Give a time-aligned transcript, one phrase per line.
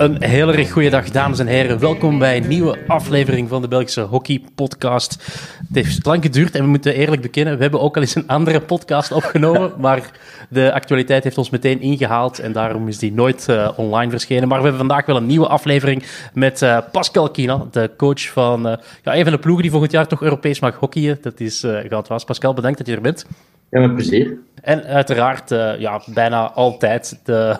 [0.00, 1.78] Een heel erg goede dag, dames en heren.
[1.78, 5.12] Welkom bij een nieuwe aflevering van de Belgische Hockey Podcast.
[5.68, 8.26] Het heeft lang geduurd en we moeten eerlijk bekennen, we hebben ook al eens een
[8.26, 10.10] andere podcast opgenomen, maar
[10.48, 14.48] de actualiteit heeft ons meteen ingehaald en daarom is die nooit uh, online verschenen.
[14.48, 16.02] Maar we hebben vandaag wel een nieuwe aflevering
[16.34, 19.92] met uh, Pascal Kina, de coach van uh, ja, een van de ploegen die volgend
[19.92, 21.18] jaar toch Europees mag hockeyen.
[21.20, 22.24] Dat is uh, Goudwas.
[22.24, 23.26] Pascal, bedankt dat je er bent.
[23.70, 24.38] Ja, met plezier.
[24.62, 27.56] En uiteraard, uh, ja, bijna altijd de,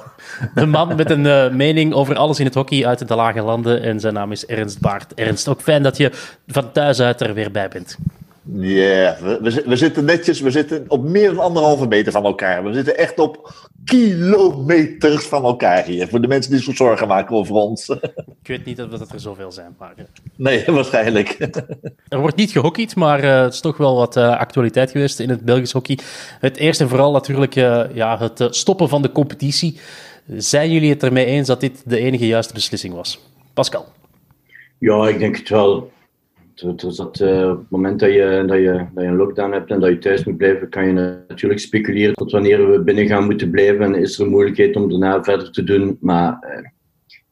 [0.55, 3.83] de man met een uh, mening over alles in het hockey uit de lage landen.
[3.83, 5.15] En zijn naam is Ernst Baart.
[5.15, 6.11] Ernst, ook fijn dat je
[6.47, 7.97] van thuis uit er weer bij bent.
[8.43, 12.25] Ja, yeah, we, we, we, zitten netjes, we zitten op meer dan anderhalve meter van
[12.25, 12.65] elkaar.
[12.65, 13.55] We zitten echt op
[13.85, 16.09] kilometers van elkaar hier.
[16.09, 17.89] Voor de mensen die zich zorgen maken over ons.
[18.43, 19.95] Ik weet niet dat er zoveel zijn, maar...
[20.37, 21.37] Nee, waarschijnlijk.
[22.09, 25.29] Er wordt niet gehockeyd, maar uh, het is toch wel wat uh, actualiteit geweest in
[25.29, 25.99] het Belgisch hockey.
[26.41, 29.81] Het eerste en vooral natuurlijk uh, ja, het stoppen van de competitie.
[30.27, 33.21] Zijn jullie het ermee eens dat dit de enige juiste beslissing was?
[33.55, 33.87] Pascal?
[34.79, 35.91] Ja, ik denk het wel.
[36.61, 39.71] Dus dat, uh, op het moment dat je, dat, je, dat je een lockdown hebt
[39.71, 40.93] en dat je thuis moet blijven, kan je
[41.29, 43.85] natuurlijk speculeren tot wanneer we binnen gaan moeten blijven.
[43.85, 45.99] En is er een mogelijkheid om daarna verder te doen.
[46.01, 46.69] Maar uh,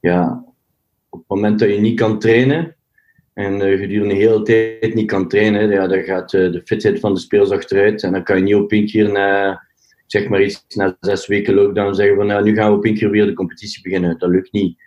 [0.00, 0.44] ja,
[1.08, 2.76] op het moment dat je niet kan trainen
[3.34, 7.14] en uh, gedurende de hele tijd niet kan trainen, ja, dan gaat de fitheid van
[7.14, 8.02] de spelers achteruit.
[8.02, 9.62] En dan kan je niet op één keer na,
[10.06, 12.94] zeg maar iets, na zes weken lockdown zeggen van nou, nu gaan we op één
[12.94, 14.18] keer weer de competitie beginnen.
[14.18, 14.78] Dat lukt niet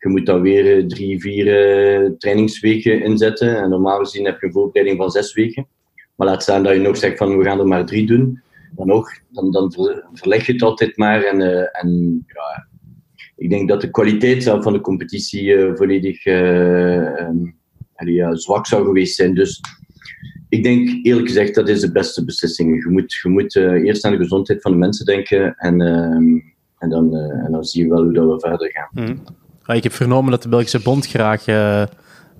[0.00, 3.56] je moet dan weer drie, vier uh, trainingsweken inzetten.
[3.56, 5.66] En normaal gezien heb je een voorbereiding van zes weken.
[6.14, 8.42] Maar laat staan dat je nog zegt van we gaan er maar drie doen.
[8.76, 9.74] Dan, dan, dan
[10.12, 11.22] verleg je het altijd maar.
[11.22, 12.66] En, uh, en ja,
[13.36, 16.24] ik denk dat de kwaliteit van de competitie volledig
[18.04, 19.34] ja, zwak zou geweest zijn.
[19.34, 19.60] Dus
[20.48, 22.84] ik denk eerlijk gezegd dat is de beste beslissing.
[22.84, 25.54] Je moet, je moet eerst aan de gezondheid van de mensen denken.
[25.56, 25.80] En,
[26.78, 29.04] en, dan, en dan zie je wel hoe dat we verder gaan.
[29.04, 29.22] Mm.
[29.74, 31.82] Ik heb vernomen dat de Belgische Bond graag uh,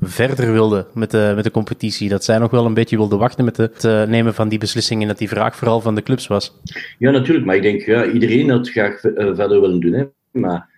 [0.00, 2.08] verder wilde met de, met de competitie.
[2.08, 5.02] Dat zij nog wel een beetje wilden wachten met het uh, nemen van die beslissing
[5.02, 6.54] en dat die vraag vooral van de clubs was.
[6.98, 7.46] Ja, natuurlijk.
[7.46, 9.92] Maar ik denk, ja, iedereen had graag uh, verder willen doen.
[9.92, 10.04] Hè.
[10.30, 10.68] Maar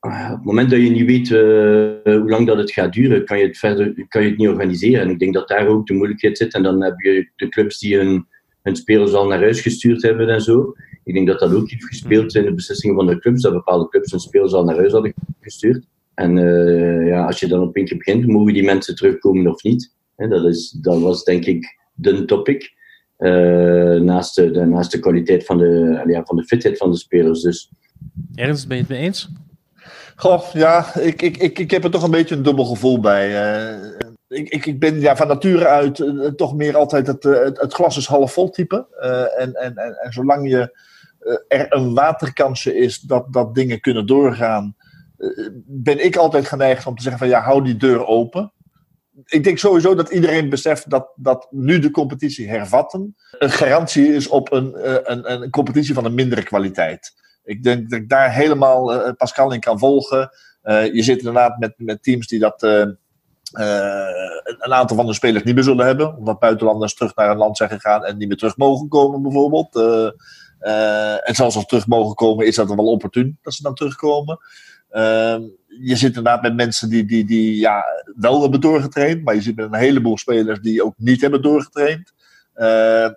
[0.00, 3.46] op het moment dat je niet weet hoe lang dat het gaat duren, kan je
[3.46, 5.00] het, verder, kan je het niet organiseren.
[5.00, 6.54] En ik denk dat daar ook de moeilijkheid zit.
[6.54, 8.26] En dan heb je de clubs die hun,
[8.62, 10.74] hun spelers al naar huis gestuurd hebben en zo.
[11.08, 13.88] Ik denk dat dat ook heeft gespeeld in de beslissingen van de clubs, dat bepaalde
[13.88, 15.86] clubs hun spelers al naar huis hadden gestuurd.
[16.14, 19.62] En uh, ja, als je dan op een keer begint, mogen die mensen terugkomen of
[19.62, 19.94] niet?
[20.16, 22.72] He, dat, is, dat was denk ik de topic.
[23.18, 26.96] Uh, naast, de, de, naast de kwaliteit van de, ja, van de fitheid van de
[26.96, 27.42] spelers.
[27.42, 27.70] Dus.
[28.34, 29.28] Ernst, ben je het mee eens?
[30.16, 33.28] Goh, ja, ik, ik, ik, ik heb er toch een beetje een dubbel gevoel bij.
[33.28, 33.90] Uh,
[34.28, 37.74] ik, ik, ik ben ja, van nature uit uh, toch meer altijd het, het, het,
[37.74, 38.86] glas is half vol type.
[39.00, 40.78] Uh, en, en, en, en zolang je
[41.48, 44.76] er een waterkansje is dat, dat dingen kunnen doorgaan,
[45.66, 48.52] ben ik altijd geneigd om te zeggen van ja, hou die deur open.
[49.24, 54.28] Ik denk sowieso dat iedereen beseft dat, dat nu de competitie hervatten een garantie is
[54.28, 54.74] op een,
[55.12, 57.14] een, een competitie van een mindere kwaliteit.
[57.44, 60.30] Ik denk dat ik daar helemaal Pascal in kan volgen.
[60.92, 62.62] Je zit inderdaad met, met teams die dat
[64.58, 66.16] een aantal van de spelers niet meer zullen hebben.
[66.16, 69.74] Omdat buitenlanders terug naar een land zijn gegaan en niet meer terug mogen komen, bijvoorbeeld.
[70.58, 73.74] En zelfs als ze terug mogen komen, is dat dan wel opportun dat ze dan
[73.74, 74.38] terugkomen.
[74.90, 77.84] Ehm, je zit inderdaad met mensen die, die, die ja,
[78.16, 82.12] wel hebben doorgetraind, maar je zit met een heleboel spelers die ook niet hebben doorgetraind.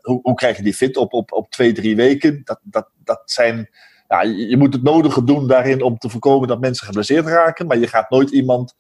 [0.01, 2.41] hoe, hoe krijg je die fit op, op, op twee, drie weken?
[2.43, 3.69] Dat, dat, dat zijn
[4.11, 7.67] ja, je moet het nodige doen daarin om te voorkomen dat mensen geblesseerd raken.
[7.67, 8.75] Maar je gaat nooit iemand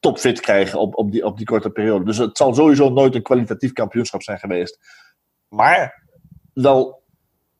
[0.00, 2.04] topfit krijgen op, op, die, op die korte periode.
[2.04, 4.78] Dus het zal sowieso nooit een kwalitatief kampioenschap zijn geweest.
[5.48, 6.04] Maar
[6.52, 7.01] wel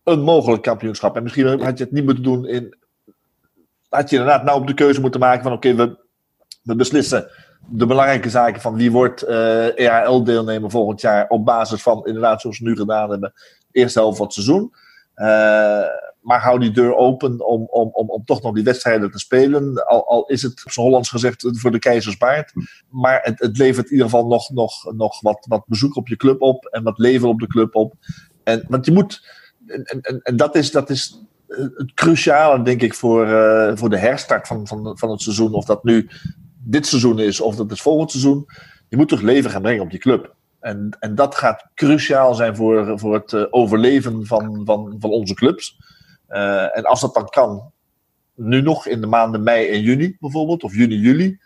[0.05, 1.17] een mogelijk kampioenschap.
[1.17, 2.77] En misschien had je het niet moeten doen in.
[3.89, 5.97] Had je inderdaad nou op de keuze moeten maken van: oké, we,
[6.63, 7.31] we beslissen
[7.69, 12.59] de belangrijke zaken van wie wordt uh, EHL-deelnemer volgend jaar op basis van, inderdaad, zoals
[12.59, 13.33] we nu gedaan hebben,
[13.71, 14.73] eerste helft van het seizoen.
[15.17, 15.27] Uh,
[16.21, 19.87] maar hou die deur open om, om, om, om toch nog die wedstrijden te spelen.
[19.87, 22.53] Al, al is het, zijn Hollands gezegd, voor de keizersbaard.
[22.89, 26.17] Maar het, het levert in ieder geval nog, nog, nog wat, wat bezoek op je
[26.17, 26.65] club op.
[26.65, 27.95] En wat leven op de club op.
[28.45, 29.41] En, want je moet...
[29.73, 33.99] En, en, en dat is, dat is het cruciale, denk ik, voor, uh, voor de
[33.99, 35.53] herstart van, van, van het seizoen.
[35.53, 36.09] Of dat nu
[36.65, 38.47] dit seizoen is, of dat is volgend seizoen.
[38.89, 40.35] Je moet toch leven gaan brengen op die club.
[40.61, 45.77] En, en dat gaat cruciaal zijn voor, voor het overleven van, van, van onze clubs.
[46.73, 47.73] En als dat dan kan,
[48.35, 51.39] nu nog in de maanden mei en juni bijvoorbeeld, of juni, juli,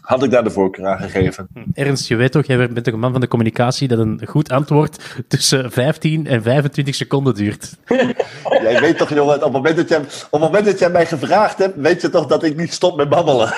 [0.00, 1.48] had ik daar de voorkeur aan gegeven.
[1.74, 4.50] Ernst, je weet toch, jij bent toch een man van de communicatie, dat een goed
[4.50, 7.76] antwoord tussen 15 en 25 seconden duurt.
[8.62, 11.06] Jij weet toch, jongen, op het moment dat jij, op het moment dat jij mij
[11.06, 13.52] gevraagd hebt, weet je toch dat ik niet stop met babbelen.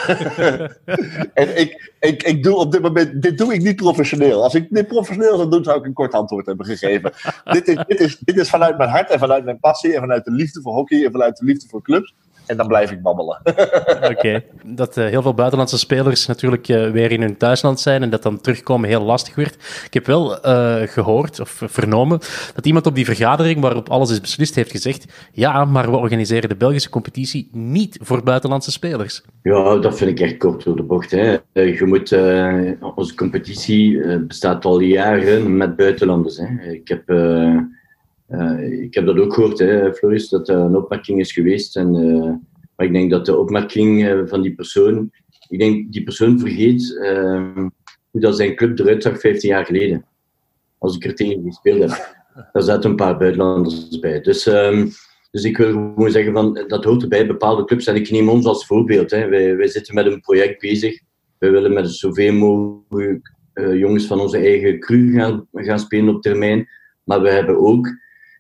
[1.35, 4.43] en ik, ik, ik doe op dit moment, dit doe ik niet professioneel.
[4.43, 7.13] Als ik dit professioneel zou doen, zou ik een kort antwoord hebben gegeven.
[7.45, 10.25] dit, is, dit, is, dit is vanuit mijn hart en vanuit mijn passie en vanuit
[10.25, 12.15] de liefde voor hockey en vanuit de liefde voor clubs.
[12.47, 13.41] En dan blijf ik babbelen.
[14.13, 14.43] Oké.
[14.65, 18.23] Dat uh, heel veel buitenlandse spelers natuurlijk uh, weer in hun thuisland zijn en dat
[18.23, 19.55] dan terugkomen heel lastig werd.
[19.87, 22.19] Ik heb wel uh, gehoord of vernomen
[22.55, 26.49] dat iemand op die vergadering waarop alles is beslist heeft gezegd ja, maar we organiseren
[26.49, 29.23] de Belgische competitie niet voor buitenlandse spelers.
[29.43, 31.11] Ja, dat vind ik echt kort door de bocht.
[31.11, 31.37] Hè.
[31.53, 32.13] je moet,
[32.95, 36.37] onze competitie bestaat al jaren met buitenlanders.
[36.37, 36.71] Hè.
[36.73, 37.03] Ik heb...
[38.29, 41.77] Uh, ik heb dat ook gehoord, hè, Floris, dat er een opmerking is geweest.
[41.77, 42.35] En, uh,
[42.77, 45.11] maar ik denk dat de opmerking uh, van die persoon,
[45.49, 46.99] ik denk die persoon vergeet
[48.11, 50.05] hoe dat zijn club eruit zag 15 jaar geleden.
[50.79, 52.15] Als ik er tegen gespeeld heb.
[52.53, 54.21] Daar zaten een paar buitenlanders bij.
[54.21, 54.91] Dus, um,
[55.31, 57.87] dus ik wil gewoon zeggen, van, dat hoort erbij, bepaalde clubs.
[57.87, 59.11] En ik neem ons als voorbeeld.
[59.11, 59.29] Hè.
[59.29, 61.01] Wij, wij zitten met een project bezig.
[61.39, 66.69] We willen met zoveel mogelijk jongens van onze eigen crew gaan, gaan spelen op termijn.
[67.05, 67.89] Maar we hebben ook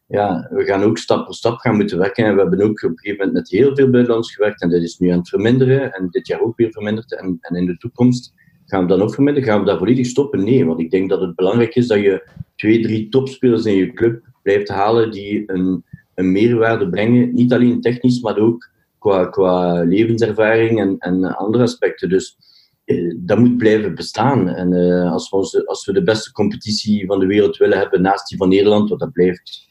[0.06, 2.24] ja, we gaan ook stap voor stap gaan moeten werken.
[2.24, 4.62] En we hebben ook op een gegeven moment met heel veel buitenlands gewerkt.
[4.62, 5.92] En dat is nu aan het verminderen.
[5.92, 7.18] En dit jaar ook weer verminderd.
[7.18, 8.34] En, en in de toekomst
[8.66, 9.48] gaan we dan ook verminderen.
[9.48, 10.44] Gaan we daar volledig stoppen?
[10.44, 13.92] Nee, want ik denk dat het belangrijk is dat je twee, drie topspelers in je
[13.92, 17.34] club blijft halen die een, een meerwaarde brengen.
[17.34, 22.08] Niet alleen technisch, maar ook qua, qua levenservaring en, en andere aspecten.
[22.08, 22.36] Dus
[22.84, 24.48] eh, dat moet blijven bestaan.
[24.48, 28.28] En uh, als, we als we de beste competitie van de wereld willen hebben naast
[28.28, 29.66] die van Nederland, want dat blijft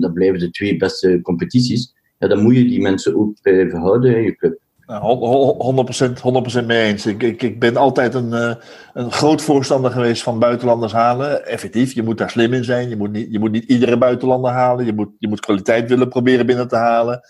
[0.00, 1.94] dat blijven de twee beste competities.
[2.18, 4.58] Ja, dan moet je die mensen ook blijven houden in je club.
[4.86, 7.06] 100%, 100% mee eens.
[7.06, 8.54] Ik, ik, ik ben altijd een, uh,
[8.94, 11.46] een groot voorstander geweest van buitenlanders halen.
[11.46, 12.88] Effectief, je moet daar slim in zijn.
[12.88, 14.84] Je moet niet, je moet niet iedere buitenlander halen.
[14.84, 17.20] Je moet, je moet kwaliteit willen proberen binnen te halen.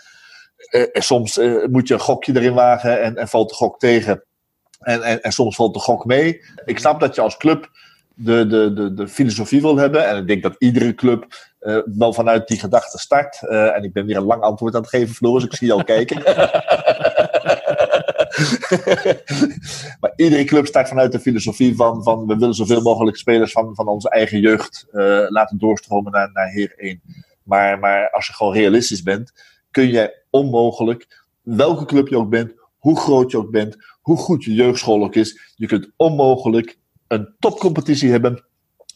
[0.70, 4.24] Uh, en soms moet je een gokje erin wagen en, en valt de gok tegen.
[4.78, 6.40] En, en, en soms valt de gok mee.
[6.64, 7.70] Ik snap dat je als club
[8.14, 10.08] de, de, de, de filosofie wil hebben.
[10.08, 11.26] En ik denk dat iedere club
[11.66, 13.42] uh, wel vanuit die gedachte start.
[13.42, 15.44] Uh, en ik ben weer een lang antwoord aan het geven, Floris.
[15.44, 16.16] Ik zie je al kijken.
[20.00, 23.74] maar iedere club start vanuit de filosofie van, van we willen zoveel mogelijk spelers van,
[23.74, 27.00] van onze eigen jeugd uh, laten doorstromen naar, naar Heer 1.
[27.42, 29.32] Maar, maar als je gewoon realistisch bent,
[29.70, 34.44] kun je onmogelijk, welke club je ook bent, hoe groot je ook bent, hoe goed
[34.44, 38.44] je jeugdschool ook is, je kunt onmogelijk een topcompetitie hebben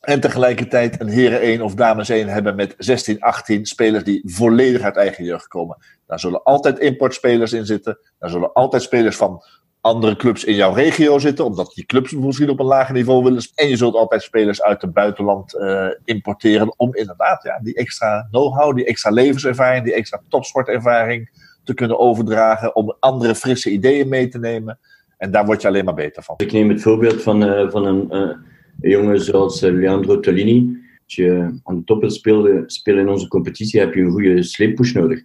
[0.01, 4.83] en tegelijkertijd een heren 1 of dames 1 hebben met 16, 18 spelers die volledig
[4.83, 5.77] uit eigen jeugd komen.
[6.07, 7.99] Daar zullen altijd importspelers in zitten.
[8.19, 9.43] Daar zullen altijd spelers van
[9.81, 13.43] andere clubs in jouw regio zitten, omdat die clubs misschien op een lager niveau willen.
[13.55, 18.27] En je zult altijd spelers uit het buitenland uh, importeren om inderdaad ja, die extra
[18.31, 21.31] know-how, die extra levenservaring, die extra topsportervaring
[21.65, 24.79] te kunnen overdragen, om andere frisse ideeën mee te nemen.
[25.17, 26.35] En daar word je alleen maar beter van.
[26.39, 28.37] Ik neem het voorbeeld van, uh, van een, een,
[28.81, 30.79] jongen zoals uh, Leandro Tolini.
[31.05, 34.93] Als je aan de top wil spelen, in onze competitie, heb je een goede sleeppush
[34.93, 35.23] nodig.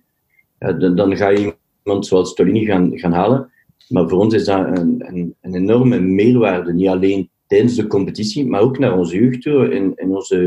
[0.58, 3.52] Dan, dan, ga je iemand zoals Tolini gaan, gaan halen.
[3.90, 6.74] Maar voor ons is dat een, een, een, enorme meerwaarde.
[6.74, 10.38] Niet alleen tijdens de competitie, maar ook naar onze jeugd toe, in, in, onze,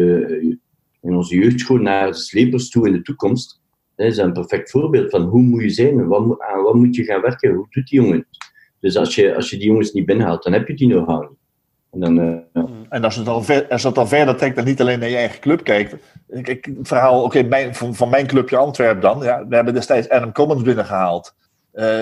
[1.01, 3.61] in onze jeugdschool, naar de slepers toe in de toekomst.
[3.97, 7.05] Dat is een perfect voorbeeld van hoe moet je zijn, wat, aan wat moet je
[7.05, 8.27] gaan werken, hoe doet die jongen
[8.81, 11.29] dus als je, als je die jongens niet binnenhaalt, dan heb je die niet.
[11.93, 14.65] En, dan, uh, en als je het, al ver, als het dan verder trekt en
[14.65, 15.95] niet alleen naar je eigen club kijkt.
[16.29, 19.23] Ik, ik, het verhaal, oké, okay, van, van, mijn clubje Antwerp dan.
[19.23, 21.35] Ja, we hebben destijds Adam Commons binnengehaald.
[21.73, 22.01] Uh,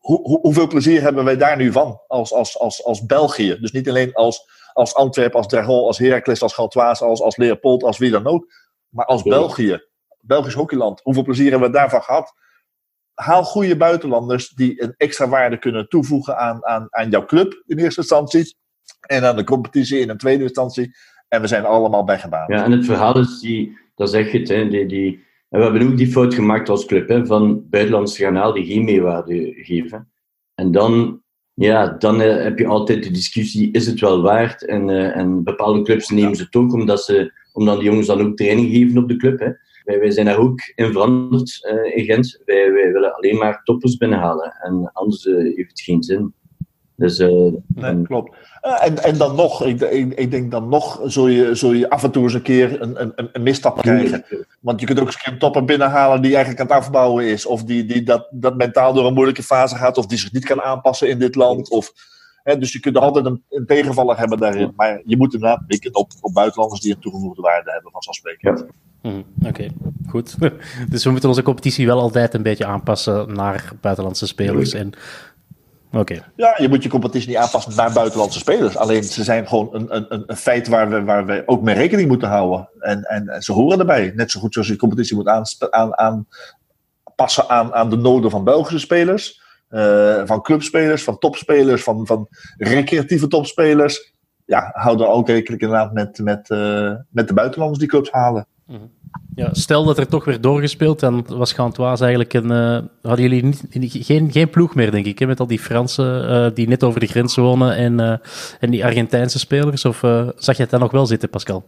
[0.00, 3.56] hoe, hoe, hoeveel plezier hebben wij daar nu van als, als, als, als België?
[3.60, 7.82] Dus niet alleen als, als Antwerp, als Dragon, als Heracles, als Galtoise, als, als Leopold,
[7.82, 8.52] als wie dan ook.
[8.88, 9.82] Maar als België,
[10.20, 11.00] Belgisch hockeyland.
[11.02, 12.34] Hoeveel plezier hebben we daarvan gehad?
[13.14, 17.78] Haal goede buitenlanders die een extra waarde kunnen toevoegen aan, aan, aan jouw club in
[17.78, 18.56] eerste instantie.
[19.00, 20.94] En aan de competitie in een tweede instantie.
[21.28, 22.20] En we zijn allemaal bij.
[22.46, 25.64] Ja, en het verhaal is, die, dat zeg je het, hè, die, die, en we
[25.64, 30.10] hebben ook die fout gemaakt als club, hè, van buitenlandse kanaal die geen meerwaarde geven.
[30.54, 31.22] En dan,
[31.54, 34.64] ja, dan uh, heb je altijd de discussie, is het wel waard?
[34.64, 38.20] En, uh, en bepaalde clubs nemen ze het ook, omdat, ze, omdat die jongens dan
[38.20, 39.38] ook training geven op de club.
[39.38, 39.50] Hè.
[39.84, 42.42] Wij, wij zijn daar ook in veranderd uh, in Gent.
[42.44, 44.52] Wij, wij willen alleen maar toppers binnenhalen.
[44.60, 46.34] En anders uh, heeft het geen zin.
[46.96, 48.36] Dus, uh, nee, dan, klopt.
[48.60, 52.02] En, en dan nog, ik, ik, ik, denk dan nog, zul je, zul je af
[52.02, 54.24] en toe eens een keer een, een, een misstap krijgen.
[54.60, 57.46] Want je kunt ook eens een topper binnenhalen die eigenlijk aan het afbouwen is.
[57.46, 59.98] Of die, die dat, dat mentaal door een moeilijke fase gaat.
[59.98, 61.70] Of die zich niet kan aanpassen in dit land.
[61.70, 61.92] Of,
[62.42, 64.72] hè, dus je kunt altijd een, een tegenvaller hebben daarin.
[64.76, 68.58] Maar je moet inderdaad mikken op, op buitenlanders die een toegevoegde waarde hebben, vanzelfsprekend.
[68.58, 68.66] Ja.
[69.02, 69.70] Mm, Oké, okay,
[70.08, 70.36] goed.
[70.90, 74.72] dus we moeten onze competitie wel altijd een beetje aanpassen naar buitenlandse spelers.
[74.72, 74.94] En
[75.92, 76.24] Oké.
[76.36, 78.76] Ja, je moet je competitie niet aanpassen naar buitenlandse spelers.
[78.76, 82.08] Alleen ze zijn gewoon een, een, een feit waar we, waar we ook mee rekening
[82.08, 82.68] moeten houden.
[82.78, 84.12] En, en, en ze horen erbij.
[84.14, 86.26] Net zo goed zoals je competitie moet aanpassen aan, aan,
[87.14, 89.40] passen aan, aan de noden van Belgische spelers.
[89.70, 94.14] Uh, van clubspelers, van topspelers, van, van recreatieve topspelers.
[94.44, 98.46] Ja, hou dan ook rekening inderdaad met, met, uh, met de buitenlanders die clubs halen.
[98.78, 98.90] -hmm.
[99.34, 102.50] Ja, stel dat er toch werd doorgespeeld, dan was Gantoise eigenlijk een.
[102.50, 106.30] Uh, hadden jullie niet, geen, geen ploeg meer, denk ik, hè, met al die Fransen
[106.30, 108.16] uh, die net over de grens wonen en, uh,
[108.60, 109.84] en die Argentijnse spelers?
[109.84, 109.98] Of
[110.36, 111.64] zag je het dan nog wel zitten, Pascal?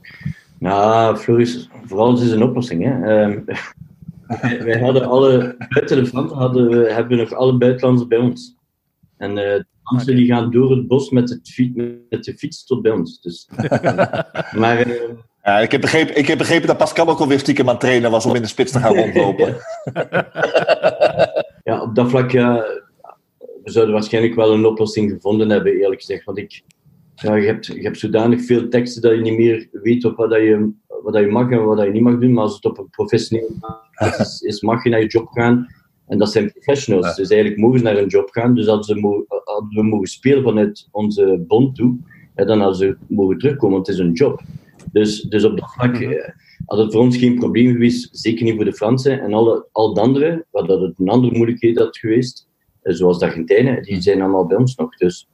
[0.58, 2.84] Nou, Floris, voor ons is een oplossing.
[2.84, 3.22] Hè.
[3.22, 3.44] Um,
[4.64, 8.56] wij hadden alle, buiten de Fransen hadden we, hebben we nog alle buitenlanders bij ons.
[9.16, 10.20] En de Fransen okay.
[10.22, 13.20] die gaan door het bos met, het fiets, met de fiets tot bij ons.
[13.20, 13.48] Dus,
[14.60, 14.86] maar.
[15.44, 18.10] Ja, ik, heb begrepen, ik heb begrepen dat Pascal ook alweer stiekem aan het trainen
[18.10, 19.46] was om in de spits te gaan rondlopen.
[21.68, 22.64] ja, op dat vlak, ja,
[23.64, 26.24] we zouden waarschijnlijk wel een oplossing gevonden hebben, eerlijk gezegd.
[26.24, 26.62] Want ik,
[27.14, 30.30] ja, je, hebt, je hebt zodanig veel teksten dat je niet meer weet op wat,
[30.30, 30.72] dat je,
[31.02, 32.32] wat dat je mag en wat dat je niet mag doen.
[32.32, 33.50] Maar als het op een professioneel
[34.18, 35.66] is, is, mag je naar je job gaan.
[36.06, 37.06] En dat zijn professionals.
[37.06, 37.14] Ja.
[37.14, 38.54] Dus eigenlijk mogen ze naar hun job gaan.
[38.54, 41.96] Dus als, ze als we mogen spelen vanuit onze bond toe,
[42.36, 44.42] ja, dan als ze mogen terugkomen, want het is een job.
[44.94, 46.28] Dus, dus op dat vlak uh,
[46.66, 49.20] had het voor ons geen probleem geweest, zeker niet voor de Fransen.
[49.20, 52.48] En alle, al de anderen, wat dat het een andere moeilijkheid had geweest,
[52.82, 54.96] uh, zoals de Argentijnen, die zijn allemaal bij ons nog.
[54.96, 55.28] Dus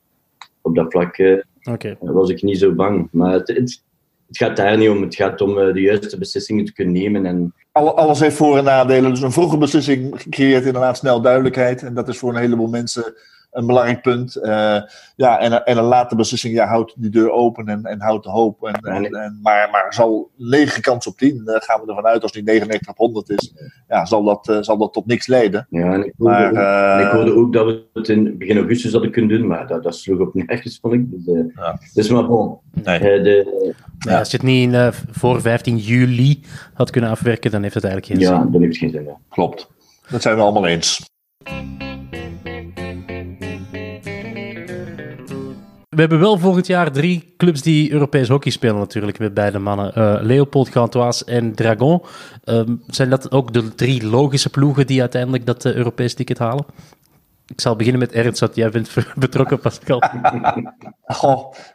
[0.61, 1.97] op dat vlak uh, okay.
[2.01, 3.09] was ik niet zo bang.
[3.13, 3.83] Maar het, het,
[4.27, 5.03] het, gaat daar niet om.
[5.03, 7.27] Het gaat om de juiste beslissingen te kunnen nemen.
[7.27, 7.55] En...
[7.73, 9.11] Alles heeft voor- en nadelen.
[9.11, 11.83] Dus een vroege beslissing creëert inderdaad snel duidelijkheid.
[11.83, 13.15] En dat is voor een heleboel mensen
[13.51, 14.37] een belangrijk punt.
[14.37, 14.81] Uh,
[15.17, 18.31] ja, en, en een late beslissing ja, houdt die deur open en, en houdt de
[18.31, 18.65] hoop.
[18.65, 22.23] En, en, en, maar, maar zal 9 kans op 10, uh, gaan we ervan uit,
[22.23, 23.55] als die 99 op 100 is,
[23.89, 25.67] ja, zal, dat, uh, zal dat tot niks leiden.
[25.71, 28.57] Ja, en ik hoorde, maar, ook, en ik hoorde ook dat we het in begin
[28.57, 31.11] augustus hadden kunnen doen, maar dat, dat sloeg op nergens, vond ik.
[31.11, 31.79] Dus, ja.
[31.95, 32.59] dus maar bon.
[32.73, 32.99] Nee.
[33.01, 34.19] de, ja.
[34.19, 34.77] als je het niet
[35.11, 36.41] voor 15 juli
[36.75, 38.47] had kunnen afwerken, dan heeft het eigenlijk geen ja, zin.
[38.47, 39.05] Ja, dan heeft het geen zin.
[39.05, 39.19] Ja.
[39.29, 39.71] Klopt.
[40.11, 41.09] Dat zijn we allemaal eens.
[46.01, 49.93] We hebben wel volgend jaar drie clubs die Europees hockey spelen natuurlijk met beide mannen.
[49.99, 52.03] Uh, Leopold, Gantoise en Dragon.
[52.45, 56.65] Um, zijn dat ook de drie logische ploegen die uiteindelijk dat uh, Europees ticket halen?
[57.47, 60.03] Ik zal beginnen met Ernst, want jij bent betrokken, Pascal.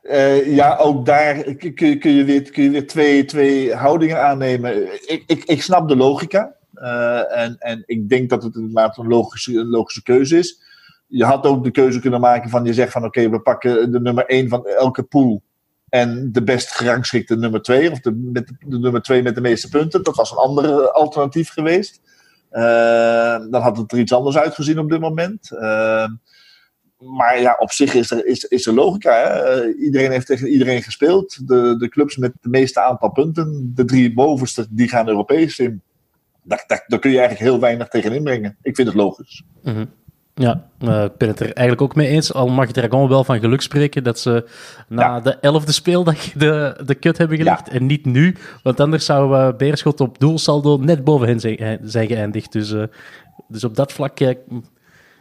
[0.04, 4.94] Uh, ja, ook daar kun, je weer, kun je twee, twee houdingen aannemen.
[5.10, 6.56] Ik, ik, ik snap de logica.
[7.30, 10.64] en, en ik denk dat het inderdaad een logische, een logische keuze is
[11.08, 14.00] je had ook de keuze kunnen maken van je zegt van oké, we pakken de
[14.00, 15.42] nummer 1 van elke pool
[15.90, 19.70] en de best gerangschikte nummer 2, of de, met de nummer 2 met de meeste
[19.70, 20.04] punten.
[20.04, 22.02] Dat was een ander alternatief geweest.
[22.52, 25.52] Uh, dan had het er iets anders uitgezien op dit moment.
[25.52, 26.08] Uh,
[26.98, 29.14] maar ja, op zich is er, is, is er logica.
[29.14, 29.74] Hè?
[29.74, 31.48] Iedereen heeft tegen iedereen gespeeld.
[31.48, 35.82] De, de clubs met de meeste aantal punten, de drie bovenste, die gaan Europees in.
[36.44, 38.58] Daar, daar, kun je eigenlijk heel weinig tegen inbrengen.
[38.62, 39.44] Ik vind het logisch.
[39.64, 39.92] Mm.
[40.38, 42.34] Ja, uh, ik ben het er eigenlijk ook mee eens.
[42.34, 44.46] Al mag Dragon wel van geluk spreken dat ze
[44.88, 45.20] na ja.
[45.20, 47.68] de elfde speeldag de, de kut hebben gelegd.
[47.68, 47.72] Ja.
[47.72, 52.08] En niet nu, want anders zou uh, Beerschot op doelsaldo net boven hen zijn, zijn
[52.08, 52.52] geëindigd.
[52.52, 52.84] Dus, uh,
[53.48, 54.36] dus op dat vlak...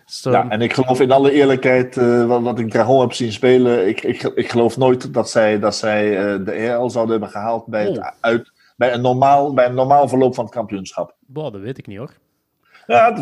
[0.04, 0.30] So...
[0.30, 4.02] Ja, en ik geloof in alle eerlijkheid, wat, wat, ik Dragon heb zien spelen, ik,
[4.02, 6.10] ik, ik geloof nooit dat zij, dat zij
[6.42, 8.08] de EL zouden hebben gehaald bij, oh.
[8.20, 11.14] uit, bij, een normaal, bij een normaal verloop van het kampioenschap.
[11.26, 12.10] Boah, dat weet ik niet hoor.
[12.86, 13.14] Ja,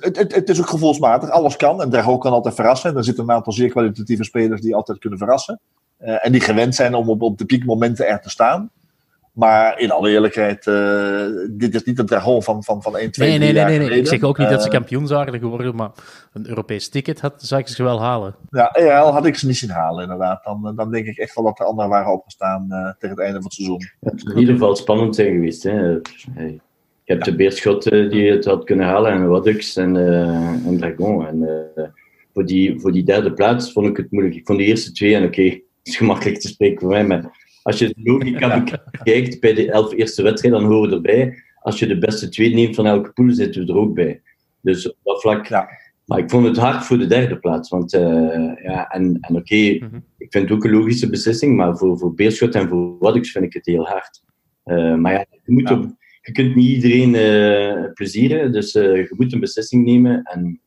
[0.00, 1.30] het, het, het, is ook gevoelsmatig.
[1.30, 1.82] Alles kan.
[1.82, 2.96] En Drago kan altijd verrassen.
[2.96, 5.60] Er zitten een aantal zeer kwalitatieve spelers die altijd kunnen verrassen.
[6.00, 8.70] Uh, en die gewend zijn om op, op de piekmomenten er te staan.
[9.38, 13.28] Maar in alle eerlijkheid, uh, dit is niet het Dragon van, van, van 1, 2,
[13.28, 13.98] nee, nee, nee, nee, nee.
[13.98, 15.90] Ik zeg ook niet uh, dat ze kampioen zouden geworden, maar
[16.32, 18.34] een Europees ticket had, zou ik ze wel halen.
[18.50, 20.44] Ja, ja, had ik ze niet zien halen, inderdaad.
[20.44, 23.34] Dan, dan denk ik echt wel dat er anderen waren opgestaan uh, tegen het einde
[23.34, 23.90] van het seizoen.
[24.00, 25.62] Ja, het in ieder geval spannend zijn geweest.
[25.62, 25.98] Hè.
[26.32, 26.60] Hey.
[27.08, 31.26] Je hebt de Beerschot die het had kunnen halen en Waddux en, uh, en Dragon.
[31.26, 31.42] En
[31.76, 31.84] uh,
[32.34, 34.36] voor, die, voor die derde plaats vond ik het moeilijk.
[34.36, 35.48] Ik vond de eerste twee, en oké, okay,
[35.78, 39.70] het is gemakkelijk te spreken voor mij, maar als je de logica bekijkt bij de
[39.70, 41.42] elf eerste wedstrijden, dan horen we erbij.
[41.60, 44.22] Als je de beste twee neemt van elke pool, zitten we er ook bij.
[44.60, 45.68] Dus op dat vlak, ja.
[46.04, 47.68] Maar ik vond het hard voor de derde plaats.
[47.68, 49.96] Want, eh, ja, en en oké, Mhm.
[50.18, 53.44] ik vind het ook een logische beslissing, maar voor, voor Beerschot en voor Waddix vind
[53.44, 54.22] ik het heel hard.
[54.64, 55.74] Eh, maar ja, je, moet Ja.
[55.74, 55.96] op-
[56.28, 60.22] je kunt niet iedereen eh, plezieren, dus eh, je moet een beslissing nemen.
[60.22, 60.60] En,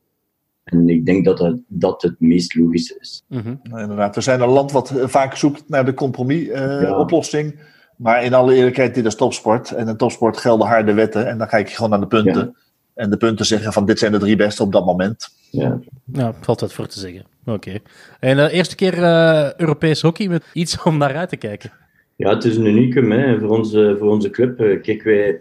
[0.63, 3.23] en ik denk dat dat, dat het meest logische is.
[3.27, 5.95] Nou, inderdaad, we zijn een land wat eh, vaak zoekt naar de Ja.
[5.97, 7.59] compromis-oplossing.
[7.97, 9.71] maar in alle eerlijkheid, dit is topsport.
[9.71, 11.27] En in topsport gelden harde wetten.
[11.27, 12.55] En dan kijk je gewoon naar de punten.
[12.93, 15.29] En de punten zeggen van dit zijn de drie beste op dat moment.
[15.51, 15.79] Ja.
[16.13, 17.25] Ja, valt wat voor te zeggen.
[17.45, 17.79] Oké.
[18.19, 21.71] En de eerste keer eh, Europees hockey met iets om naar uit te kijken.
[22.21, 24.59] Ja, het is een unicum hè, voor, onze, voor onze club.
[24.59, 25.39] Eh, Kijk, wij,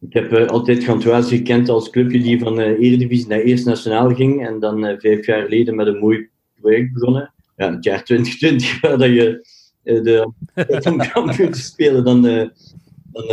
[0.00, 4.14] ik heb eh, altijd Gantoise gekend als clubje die van eh Eredivisie naar Eerst Nationaal
[4.14, 4.46] ging.
[4.46, 6.28] En dan vijf jaar geleden met een mooi
[6.60, 7.32] project begonnen.
[7.56, 9.46] Ja, het jaar 2020, waar dat je
[9.82, 10.32] de,
[10.90, 12.22] om kampioen te spelen, dan,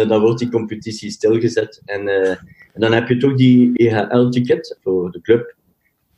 [0.07, 1.81] dan, wordt die competitie stilgezet.
[1.85, 5.55] En, en dan heb je toch die EHL-ticket voor de club.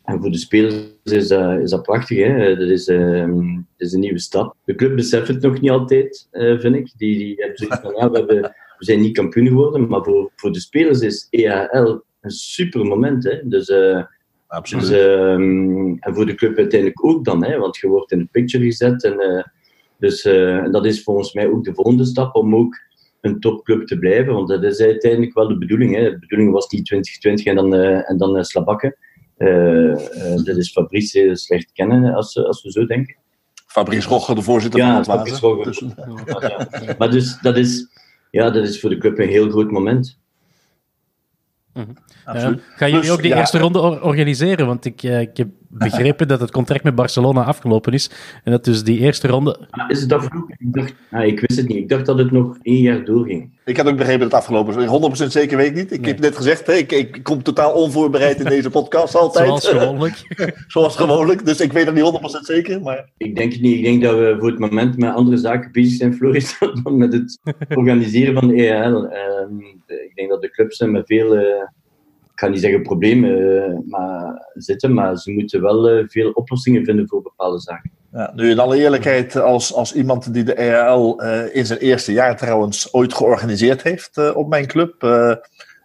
[0.08, 2.18] En voor de spelers is dat, is dat prachtig.
[2.18, 2.56] Hè?
[2.56, 4.56] Dat, is, ehm, dat is een nieuwe stap.
[4.66, 6.92] De club beseft het nog niet altijd, eh, vind ik.
[6.98, 8.42] Die, die hebben zoiets van, ja, we, hebben,
[8.78, 9.88] we zijn niet kampioen geworden.
[9.88, 13.24] Maar voor, voor de spelers is EHL een super moment.
[13.24, 13.48] Hè?
[13.48, 14.04] Dus, eh,
[14.48, 14.88] Absoluut.
[14.88, 17.44] dus, ehm, en voor de club uiteindelijk ook dan.
[17.44, 17.58] Hè?
[17.58, 19.04] Want je wordt in de picture gezet.
[19.04, 19.44] En, eh,
[20.00, 22.76] dus en dat is volgens mij ook de volgende stap om ook
[23.22, 24.34] een topclub te blijven.
[24.34, 25.96] Want dat is uiteindelijk wel de bedoeling.
[25.96, 26.04] Hè?
[26.04, 27.74] De bedoeling was niet 2020 en dan,
[28.04, 28.96] en dan slabakken.
[29.38, 33.15] Eh, eh, dat is Fabrice heel slecht kennen, als, als we zo denken.
[33.67, 35.39] Fabrice Rogge, de voorzitter Ja, van het.
[35.39, 35.63] Rogge.
[35.63, 35.84] Dus,
[36.39, 36.96] Ja.
[36.98, 37.88] Maar dus, dat, is,
[38.32, 40.20] ja, dat is voor de club een heel groot moment.
[42.25, 42.60] absoluut.
[42.60, 44.65] Eh, gaan jullie ook die ja, eerste ronde or- organiseren?
[44.65, 48.10] Want ik, ik heb begrepen dat het contract met Barcelona afgelopen is.
[48.44, 49.58] En dat dus die eerste ronde...
[49.70, 50.56] Ah, Is het afgelopen?
[50.60, 51.78] Ik, dacht, ah, ik wist het niet.
[51.78, 53.56] Ik dacht dat het nog één jaar doorging.
[53.66, 55.26] Ik had ook begrepen dat het afgelopen is.
[55.26, 55.92] 100% zeker weet ik niet.
[55.92, 56.10] Ik Nee.
[56.12, 59.46] heb net gezegd, hè, ik, ik kom totaal onvoorbereid in deze podcast altijd.
[59.64, 60.46] Zoals gewoonlijk.
[60.68, 61.46] Zoals gewoonlijk.
[61.46, 62.82] Dus ik weet het niet 100% zeker.
[62.82, 63.78] Maar Ik denk het niet.
[63.78, 67.14] Ik denk dat we voor het moment met andere zaken bezig zijn, Floris, dan met
[67.14, 67.40] het
[67.74, 68.96] organiseren van de EHL.
[69.06, 69.56] Ehm,
[69.86, 71.44] de- ik denk dat de clubs met veel, eh,
[72.38, 76.86] ik ga niet zeggen problemen eh, maar, zitten, maar ze moeten wel eh, veel oplossingen
[76.86, 77.91] vinden voor bepaalde zaken.
[78.12, 82.12] ja, nu in alle eerlijkheid, als, als iemand die de EHL eh, in zijn eerste
[82.12, 85.03] jaar trouwens ooit georganiseerd heeft op mijn club.
[85.03, 85.33] eh,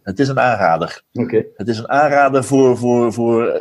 [0.02, 1.02] het is een aanrader.
[1.12, 1.44] Oké.
[1.56, 3.60] Het is een aanrader voor, voor, voor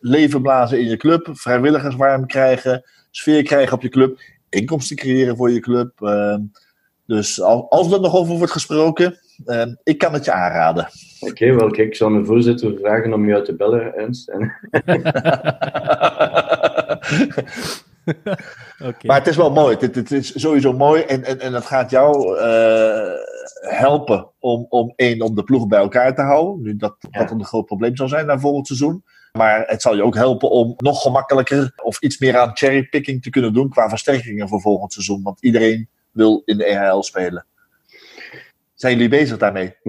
[0.00, 5.36] leven blazen in je club, vrijwilligers warm krijgen, sfeer krijgen op je club, inkomsten creëren
[5.36, 5.92] voor je club.
[7.06, 10.88] dus al- als er nog over wordt gesproken, eh, ik kan het je aanraden.
[11.20, 14.28] Oké, wel kijk, ik zal mijn voorzitter vragen om jou te bellen, Ernst.
[14.28, 14.52] En,
[18.84, 19.06] Oké.
[19.06, 19.76] Maar het is wel mooi.
[19.80, 21.02] Het, het is sowieso mooi.
[21.02, 23.12] En, en, en het gaat jou eh,
[23.60, 26.62] helpen om, om één, om de ploeg bij elkaar te houden.
[26.62, 27.20] Nu dat, Ja.
[27.20, 29.04] dat een groot probleem zal zijn naar volgend seizoen.
[29.32, 33.30] Maar het zal je ook helpen om nog gemakkelijker of iets meer aan cherrypicking te
[33.30, 35.22] kunnen doen qua versterkingen voor volgend seizoen.
[35.22, 37.46] Want iedereen wil in de EHL spelen.
[38.76, 39.72] Zijn jullie bezig daarmee?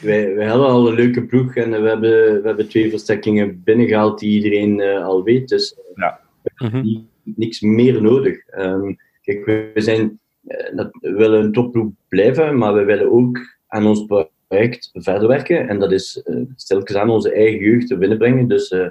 [0.00, 4.18] wij, wij hadden al een leuke ploeg en we hebben, we hebben twee versterkingen binnengehaald
[4.18, 5.48] die iedereen eh, al weet.
[5.48, 6.20] Dus Ja.
[6.56, 6.98] Mhm.
[7.22, 8.46] niks meer nodig.
[8.46, 13.38] Ehm, kijk, we, zijn, eh, dat- we willen een topploeg blijven, maar we willen ook
[13.66, 14.06] aan ons
[14.48, 15.68] project verder werken.
[15.68, 18.48] En dat is uh, stilletjes aan onze eigen jeugd te binnenbrengen.
[18.48, 18.86] Dus eh,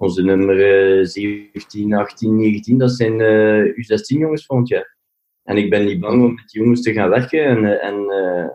[0.00, 4.98] onze nummer eh, 17, 18, 19, dat zijn eh, U16 jongens volgend jaar.
[5.50, 8.10] En ik ben niet bang om met die jongens te gaan werken en, eh, en,
[8.10, 8.48] eh,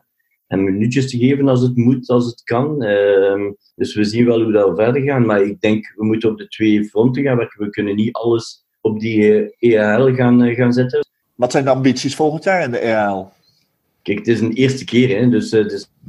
[0.47, 2.83] en minuutjes te geven als het moet, als het kan.
[2.83, 5.25] Ehm, dus we zien wel hoe dat verder gaat.
[5.25, 7.65] Maar ik denk, we moeten op de twee fronten gaan werken.
[7.65, 11.07] We kunnen niet alles op die eh, EHL gaan, gaan zetten.
[11.35, 13.23] Wat zijn de ambities volgend jaar in de EHL?
[14.01, 15.17] Kijk, het is een eerste keer.
[15.19, 15.51] Hè, dus,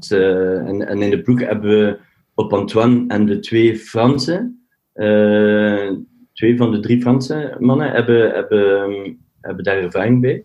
[0.08, 1.98] en, en in de ploeg hebben we
[2.34, 4.65] op Antoine en de twee Fransen.
[4.96, 5.90] Eh,
[6.32, 10.44] twee van de drie Franse mannen hebben, hebben, ehm, hebben daar ervaring bij.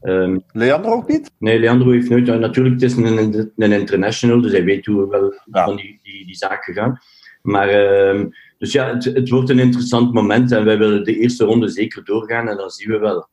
[0.00, 1.30] Ehm, Leander ook niet?
[1.38, 2.26] Nee, Leandro heeft nooit.
[2.26, 5.64] nou, natuurlijk, het is een, een, international, dus hij weet hoe we wel Ja.
[5.64, 6.98] van die, die, die zaken gaan.
[7.42, 8.26] Maar, ehm,
[8.58, 12.04] dus ja, het, het wordt een interessant moment en wij willen de eerste ronde zeker
[12.04, 13.28] doorgaan en dan zien we wel.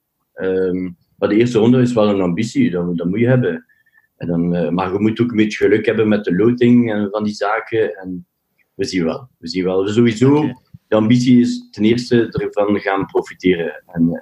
[1.18, 3.66] Maar de eerste ronde is wel een ambitie, dat, dat moet je hebben.
[4.18, 7.10] En dan, eh, maar je moet ook een beetje geluk hebben met de loting en
[7.12, 7.96] van die zaken.
[7.96, 8.28] En
[8.76, 9.28] we zien wel.
[9.38, 9.84] We zien wel.
[9.84, 10.42] Dus sowieso,
[10.88, 13.84] de ambitie is ten eerste ervan gaan profiteren.
[13.86, 14.22] En,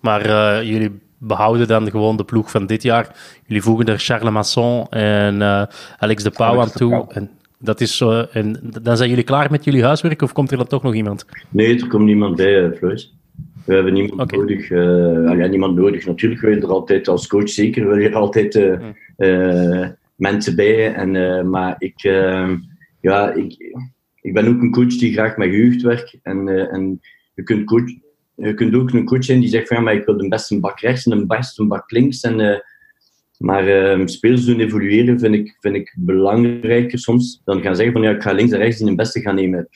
[0.00, 3.16] Maar eh, jullie behouden dan gewoon de ploeg van dit jaar.
[3.46, 5.62] Jullie voegen er Charles Masson en eh,
[5.98, 7.06] Alex de Pauw aan toe.
[7.08, 8.20] En dat is zo.
[8.32, 11.26] En dan zijn jullie klaar met jullie huiswerk of komt er dan toch nog iemand?
[11.48, 13.14] Nee, er komt niemand bij, uh, Floris.
[13.64, 14.68] We hebben niemand nodig.
[15.38, 16.06] ja, niemand nodig.
[16.06, 18.94] Natuurlijk wil je er altijd als coach, zeker wil je er altijd eh, Hmm.
[19.16, 20.94] eh, mensen bij.
[20.94, 22.56] En, eh, maar ik, ehm,
[23.00, 23.74] ja, ik,
[24.20, 26.18] ik ben ook een coach die graag met jeugd werkt.
[26.22, 27.00] En, eh, en
[27.34, 27.90] je, kunt coach,
[28.34, 30.60] je kunt ook een coach zijn die zegt van ja, maar ik wil de beste
[30.60, 32.20] bak rechts en de beste bak links.
[32.20, 32.58] En, eh,
[33.38, 38.02] maar ehm, spelers doen evolueren vind ik, vind ik belangrijker soms dan gaan zeggen van
[38.02, 39.68] ja, ik ga links en rechts die de beste gaan nemen.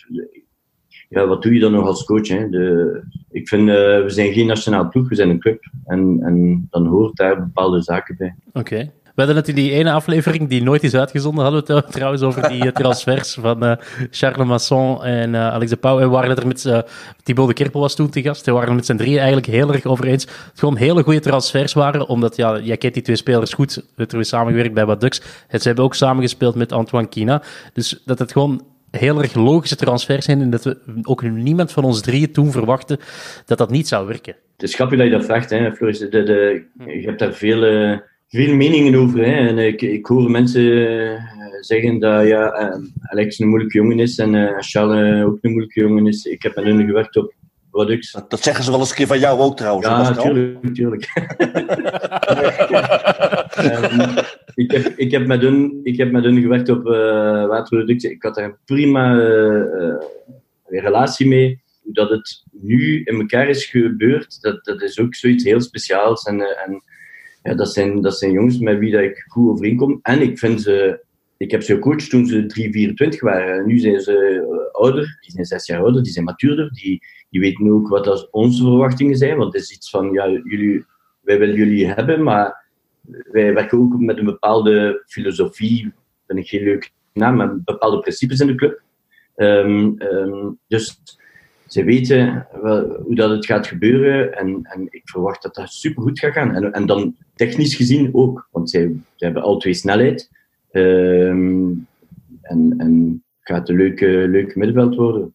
[1.09, 2.29] Ja, wat doe je dan nog als coach?
[2.29, 2.49] Hè?
[2.49, 5.65] De, ik vind, we zijn geen nationaal ploeg, we zijn een club.
[5.85, 8.35] En, en dan hoort daar bepaalde zaken bij.
[8.53, 8.93] Oké.
[9.15, 12.49] Hadden het in die ene aflevering, die nooit is uitgezonden, hadden we het trouwens over
[12.49, 13.73] die transfers van uh,
[14.11, 15.99] Charles Masson en uh, Alex de Pauw.
[15.99, 16.79] En we waren er met uh,
[17.23, 18.47] Thibaut de Kerpel was toen te gast.
[18.47, 20.25] We waren met z'n drieën eigenlijk heel erg over eens.
[20.25, 23.75] Het gewoon hele goede transfers waren, omdat ja, jij kent die twee spelers goed.
[23.75, 25.21] We hebben samengewerkt bij Wat Ducks.
[25.49, 27.43] Ze hebben ook samengespeeld met Antoine Kina.
[27.73, 31.85] Dus dat het gewoon heel erg logische transfers zijn en dat we ook niemand van
[31.85, 32.99] ons drieën toen verwachten
[33.47, 34.35] dat dat niet zou werken.
[34.53, 35.99] Het is grappig dat je dat vraagt, hè, Floris.
[35.99, 37.63] De, de, je hebt daar veel
[38.35, 39.19] veel meningen over.
[39.25, 39.49] Hè.
[39.49, 41.23] En ik, ik hoor mensen eh,
[41.61, 45.81] zeggen dat ja, eh, Alex een moeilijke jongen is en uh, Charles ook een moeilijke
[45.81, 46.25] jongen is.
[46.25, 47.35] Ik heb met hun gewerkt op
[47.71, 48.13] products.
[48.13, 49.87] Dat, dat, zeggen ze wel eens een keer van jou ook trouwens.
[49.87, 50.63] Ja, natuurlijk.
[50.63, 51.11] natuurlijk.
[53.59, 54.01] um,
[54.65, 56.93] ik, heb, ik, heb met hun, ik heb met hun gewerkt op uh,
[57.47, 58.11] waterproducten.
[58.11, 59.95] Ik had daar een prima uh,
[60.67, 61.63] relatie mee.
[61.83, 66.23] Hoe dat het nu in elkaar is gebeurd, dat, dat is ook zoiets heel speciaals.
[66.23, 66.83] En, en
[67.45, 69.99] ja, dat, zijn, dat zijn jongens met wie dat ik goed overeenkom.
[70.03, 71.03] En ik vind ze...
[71.37, 73.67] Ik heb ze gecoacht toen ze 3, 24 waren.
[73.67, 76.73] Nu zijn ze eh, ouder, die zijn zes jaar ouder, die zijn matuurder.
[76.73, 79.37] Die, die weten ook wat dat onze verwachtingen zijn.
[79.37, 80.85] Want het is iets van, ja, jullie,
[81.21, 82.65] wij willen jullie hebben, maar
[83.33, 85.93] wij werken ook met een bepaalde filosofie,
[86.27, 88.83] vind ik heel leuk naam, met bepaalde principes in de club.
[89.37, 91.01] Um, um, dus
[91.75, 92.47] ze weten
[93.05, 96.55] hoe dat het gaat gebeuren en, en ik verwacht dat dat supergoed gaat gaan.
[96.55, 100.31] En, en dan technisch gezien ook, want zij, hebben al twee snelheid.
[100.73, 101.87] Um,
[102.43, 105.35] en, en gaat een leuke, leuke middenveld worden.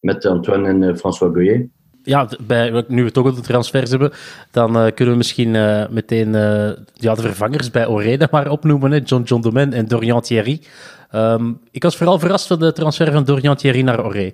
[0.00, 1.68] Met Antoine en uh, François Goyer.
[2.02, 4.12] Ja, bij, nu we toch over de transfers hebben,
[4.50, 6.32] dan uh, kunnen we misschien uh, meteen
[6.94, 8.90] ja, de vervangers bij Oreda maar opnoemen.
[8.90, 9.00] Hè?
[9.04, 10.60] John John Domen en Dorian Thierry.
[11.14, 14.32] Um, ik was vooral verrast van de transfer van Dorian Thierry naar Oré.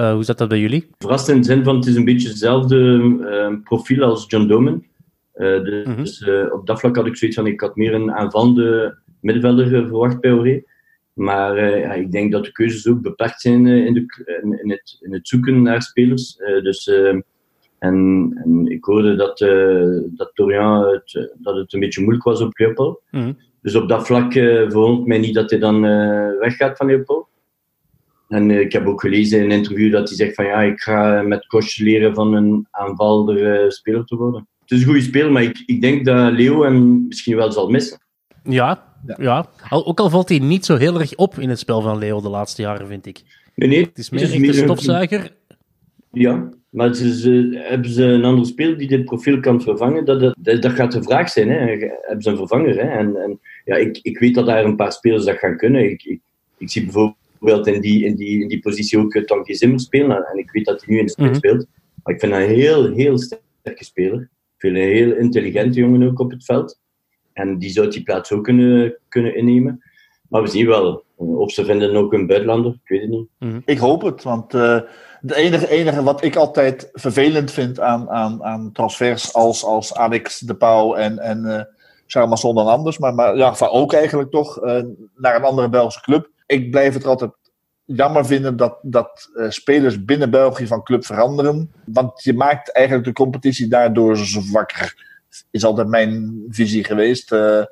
[0.00, 0.90] Uh, hoe zat dat bij jullie?
[0.98, 2.76] Verrast in de zin van het is een beetje hetzelfde
[3.20, 4.86] uh, profiel als John Domen.
[5.34, 6.52] Uh, dus mm -hmm.
[6.52, 10.32] op dat vlak had ik zoiets van, ik had meer een aanvallende middenvelder verwacht bij
[10.32, 10.62] Oré.
[11.12, 14.06] Maar ja, ik denk dat de keuzes ook beperkt zijn in, de,
[14.62, 16.36] in, het, in het zoeken naar spelers.
[16.62, 17.24] dus, en,
[17.78, 19.38] en, ik hoorde dat,
[20.16, 23.00] dat Dorian het, dat het een beetje moeilijk was op Leopold.
[23.10, 23.38] Mm -hmm.
[23.62, 25.80] Dus op dat vlak verwondert mij niet dat hij dan
[26.38, 27.27] weggaat van Leopold.
[28.28, 30.80] En uh, ik heb ook gelezen in een interview dat hij zegt van ja, ik
[30.80, 34.48] ga met Koch leren van een aanvallende uh, speler te worden.
[34.60, 37.70] Het is een goede speler, maar ik, ik denk dat Leo hem misschien wel zal
[37.70, 38.00] missen.
[38.42, 39.16] Ja, ja.
[39.20, 39.46] ja.
[39.68, 42.20] Al, ook al valt hij niet zo heel erg op in het spel van Leo
[42.20, 43.22] de laatste jaren, vind ik.
[43.54, 43.82] Nee, nee.
[43.82, 45.30] Het is meer, het is meer een stofzuiger.
[46.12, 50.04] Ja, maar ze, hebben ze een andere speler die dit profiel kan vervangen?
[50.04, 51.48] Dat, dat, dat gaat de vraag zijn.
[51.48, 51.58] Hè.
[51.58, 52.74] Hebben ze een vervanger?
[52.74, 52.88] Hè?
[52.98, 55.90] En, en ja, ik, ik weet dat daar een paar spelers dat gaan kunnen.
[55.90, 56.20] Ik, ik,
[56.58, 60.26] ik zie bijvoorbeeld bijvoorbeeld in die, in die, in die positie ook Tanky Zimmer spelen.
[60.26, 61.66] En ik weet dat hij nu in de spits mm speelt.
[62.02, 64.20] Maar ik vind dat een heel, heel sterke speler.
[64.20, 66.78] Ik vind een heel intelligente jongen ook op het veld.
[67.32, 69.82] En die zou die plaats ook kunnen, kunnen innemen.
[70.28, 71.04] Maar we zien wel.
[71.16, 73.28] Of ze vinden ook een buitenlander, ik weet het niet.
[73.38, 74.80] Mm Ik hoop het, want uh,
[75.20, 80.38] het enige, enige wat ik altijd vervelend vind aan, aan, aan transfers als, als Alex
[80.38, 81.60] de Pauw en, en uh,
[82.06, 84.82] Charles Masson dan anders, maar, maar ja, van ook eigenlijk toch uh,
[85.14, 87.30] naar een andere Belgische club ik blijf het altijd
[87.84, 91.72] jammer vinden dat, dat uh, spelers binnen België van club veranderen.
[91.84, 95.06] Want je maakt eigenlijk de competitie daardoor zwakker.
[95.50, 97.32] Is altijd mijn visie geweest.
[97.32, 97.62] Uh,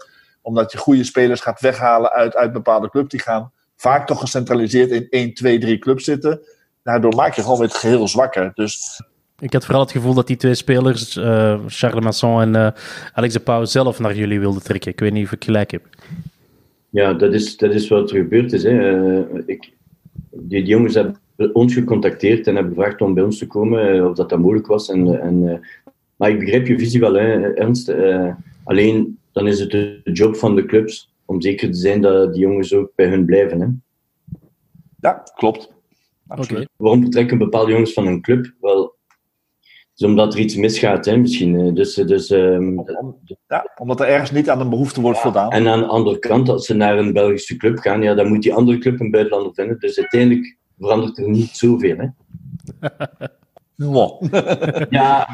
[0.43, 3.09] omdat je goede spelers gaat weghalen uit, uit bepaalde clubs.
[3.09, 6.41] Die gaan vaak toch gecentraliseerd in 1, 2, 3 clubs zitten.
[6.83, 8.51] Daardoor maak je gewoon weer het geheel zwakker.
[8.55, 9.03] Dus
[9.39, 12.69] ik had vooral het gevoel dat die twee spelers, uh, Charles Masson en uh,
[13.13, 14.91] Alex de Pauw, zelf naar jullie wilden trekken.
[14.91, 15.85] Ik weet niet of ik gelijk heb.
[16.91, 18.63] Ja, dat is, dat is wat er gebeurd is.
[18.63, 19.01] Hè.
[19.01, 19.73] Uh, ik,
[20.31, 21.21] die, die, jongens hebben
[21.53, 24.67] ons gecontacteerd en hebben gevraagd om bij ons te komen, uh, of dat dat mogelijk
[24.67, 24.91] was.
[24.91, 25.55] En, en, uh,
[26.17, 27.95] maar ik begrijp je visie wel, hè, Ernst.
[28.65, 32.43] alleen dan is het de job van de clubs om zeker te zijn dat die
[32.43, 33.61] jongens ook bij hun blijven.
[33.61, 33.67] Hè.
[35.01, 35.73] Ja, klopt.
[36.27, 36.69] Absoluut.
[36.77, 38.53] Waarom vertrekken bepaalde jongens van een club?
[38.61, 38.96] Wel,
[39.97, 41.61] dus omdat er iets misgaat, hè, misschien.
[41.61, 42.85] Eh, dus, eh, dus, um,
[43.49, 45.51] ja, omdat er ergens niet aan een behoefte wordt voldaan.
[45.51, 48.43] En aan de andere kant, als ze naar een Belgische club gaan, ja, dan moet
[48.43, 49.79] die andere club een buitenlander vinden.
[49.79, 51.97] Dus uiteindelijk verandert er niet zoveel.
[51.97, 52.07] Hè.
[54.91, 55.29] Ja,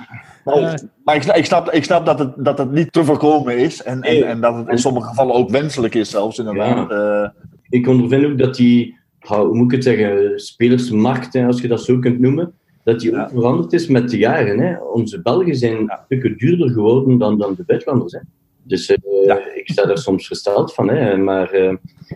[0.45, 3.59] Maar, maar ik, snap- ik, snap, ik snap dat het, dat het niet te voorkomen
[3.59, 3.83] is.
[3.83, 6.91] En, en, en dat het in sommige gevallen ook wenselijk is zelfs, inderdaad.
[6.91, 7.29] Eh,
[7.69, 11.69] ik ondervind ook dat die, ja, hoe moet ik het zeggen, spelersmarkt, hè, als je
[11.69, 12.53] dat zo kunt noemen,
[12.85, 13.23] dat die Ja.
[13.23, 14.59] ook veranderd is met de jaren.
[14.59, 14.77] Hè.
[14.77, 18.13] Onze Belgen zijn stukken duurder geworden dan, dan de buitenlanders.
[18.13, 18.19] Hè.
[18.63, 19.39] Dus eh, Ja.
[19.55, 20.89] ik sta daar soms gesteld van.
[20.89, 21.75] Hè, maar, eh,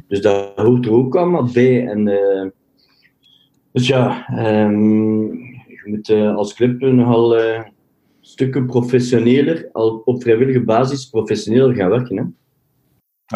[0.09, 1.87] dus dat hoort er ook allemaal bij.
[1.89, 2.47] En, eh,
[3.73, 5.21] dus ja, ehm,
[5.67, 7.61] je moet eh, als club nogal eh
[8.21, 12.17] stukken professioneler, al op vrijwillige basis professioneler gaan werken.
[12.17, 12.25] Hè.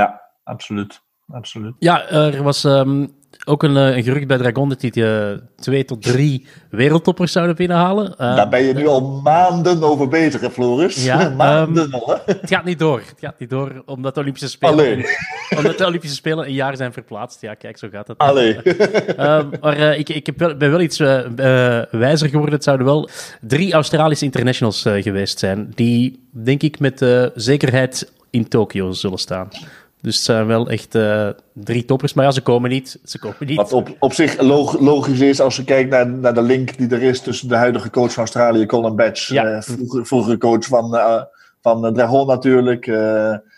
[0.01, 1.01] ja, absoluut.
[1.29, 1.75] absoluut.
[1.79, 3.07] Ja, er was ehm,
[3.51, 7.57] ook een, eh, een gerucht bij Dragon dat die eh, twee tot drie wereldtoppers zouden
[7.57, 8.17] binnenhalen.
[8.19, 11.05] Eh, Daar ben je nu al maanden over bezig, hè, Floris?
[11.05, 12.33] Ja, maanden al, hè?
[12.41, 12.99] Het gaat niet door.
[12.99, 15.05] Het gaat niet door, omdat de Olympische Spelen,
[15.57, 17.41] omdat de Olympische Spelen een jaar zijn verplaatst.
[17.41, 18.19] Ja, kijk, zo gaat het.
[18.19, 18.55] Allee.
[18.63, 20.99] Ehm, maar ik, ik heb wel- ben wel iets
[21.91, 22.55] wijzer geworden.
[22.55, 23.09] Het zouden wel
[23.41, 25.73] drie Australische internationals geweest zijn.
[25.75, 29.49] Die, denk ik, met zekerheid in Tokio zullen staan.
[30.03, 32.15] Dus het zijn wel echt eh, drie toppers.
[32.15, 32.99] Maar ja, ze komen niet.
[33.05, 33.57] Ze komen niet.
[33.57, 36.89] Wat op, op zich log- logisch is als je kijkt naar, naar de link die
[36.91, 39.63] er is tussen de huidige coach van Australië, Colin Batch, Ja.
[39.63, 41.23] vroeger, vroegere coach van, eh,
[41.63, 42.87] van Dragon natuurlijk,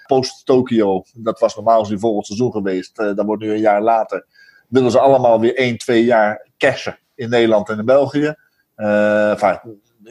[0.06, 1.02] post-Tokio.
[1.14, 2.96] Dat was normaal gezien volgend seizoen geweest.
[2.96, 4.26] Dat wordt nu een jaar later.
[4.68, 8.34] Willen ze allemaal weer 1, 2 jaar cashen in Nederland en in België.
[8.76, 9.58] Enfin,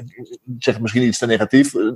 [0.05, 1.75] ik zeg misschien iets te negatief.
[1.75, 1.91] eh,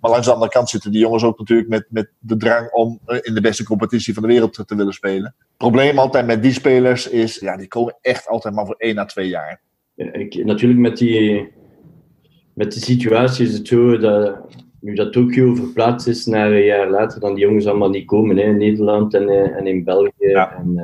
[0.00, 3.00] Maar langs de andere kant zitten die jongens ook natuurlijk met, met de drang om
[3.06, 5.34] eh, in de beste competitie van de wereld te, te willen spelen.
[5.38, 8.98] Het probleem altijd met die spelers is, ja, die komen echt altijd maar voor één
[8.98, 9.60] à twee jaar.
[9.94, 11.48] Ja, ik, natuurlijk met die,
[12.54, 14.38] met die situatie is het zo dat
[14.80, 18.36] nu dat Tokio verplaatst is naar een jaar later, dan die jongens allemaal niet komen
[18.36, 20.12] hè, in Nederland en, eh, en in België.
[20.16, 20.52] Ja.
[20.52, 20.78] En,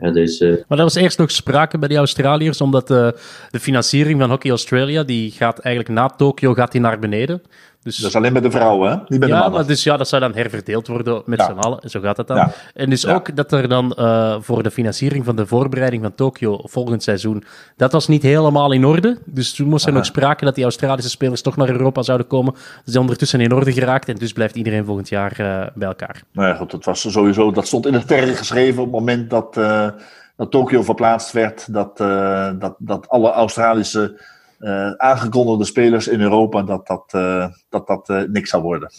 [0.00, 3.08] dus, eh, Maar er was eerst nog sprake bij die Australiërs, omdat eh,
[3.50, 7.42] de financiering van Hockey Australia, die gaat eigenlijk na Tokio gaat naar beneden.
[7.82, 8.96] Dus, Dat is alleen met de vrouwen, hè?
[8.96, 9.52] niet met de ja, mannen.
[9.52, 11.44] maar dus ja, dat zou dan herverdeeld worden met Ja.
[11.46, 11.90] z'n allen.
[11.90, 12.36] Zo gaat het dan.
[12.36, 12.52] Ja.
[12.74, 16.60] En dus ook dat er dan eh, voor de financiering van de voorbereiding van Tokio
[16.62, 17.44] volgend seizoen,
[17.76, 19.18] dat was niet helemaal in orde.
[19.24, 19.98] Dus toen moest er Aha.
[19.98, 22.52] nog sprake dat die Australische spelers toch naar Europa zouden komen.
[22.52, 26.22] Dat is ondertussen in orde geraakt en dus blijft iedereen volgend jaar eh, bij elkaar.
[26.32, 29.30] Nou ja, goed, dat was sowieso, dat stond in de sterren geschreven op het moment
[29.30, 29.88] dat, eh,
[30.36, 34.20] dat Tokio verplaatst werd, dat, eh, dat, dat alle Australische
[34.60, 38.90] eh, aangekondigde spelers in Europa, dat dat, eh, dat, dat eh, niks zou worden.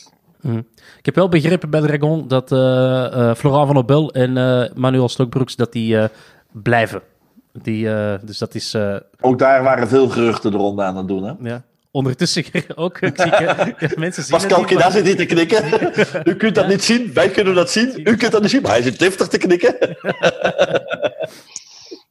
[0.98, 2.48] Ik heb wel begrepen bij Dragon dat
[3.38, 4.34] Florent van Obel en
[4.76, 5.98] Manuel Stokbroeks dat die
[6.52, 7.02] blijven.
[7.54, 7.84] Die,
[8.24, 8.78] dus dat is
[9.20, 11.24] Ook daar waren veel geruchten de ronde aan het doen.
[11.24, 11.34] Hè?
[11.50, 11.64] ja.
[11.92, 12.44] ondertussen
[12.76, 13.00] ook.
[13.02, 13.32] Ik zie,
[14.00, 15.64] mensen zien Pascal Kina zit hier te knikken.
[16.24, 18.00] U kunt dat niet zien, wij kunnen dat zien.
[18.04, 19.76] U kunt dat niet zien, maar hij zit driftig te knikken.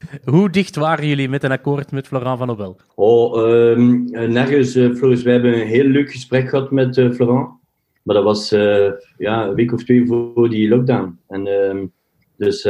[0.25, 2.77] Hoe dicht waren jullie met een akkoord met Florent van Obel?
[2.95, 7.11] oh, ehm, eh, nergens, eh, Floris, wij hebben een heel leuk gesprek gehad met eh,
[7.11, 7.49] Florent.
[8.03, 11.19] Maar dat was eh, ja, een week of twee voor die lockdown.
[11.29, 11.87] En, ehm,
[12.37, 12.67] dus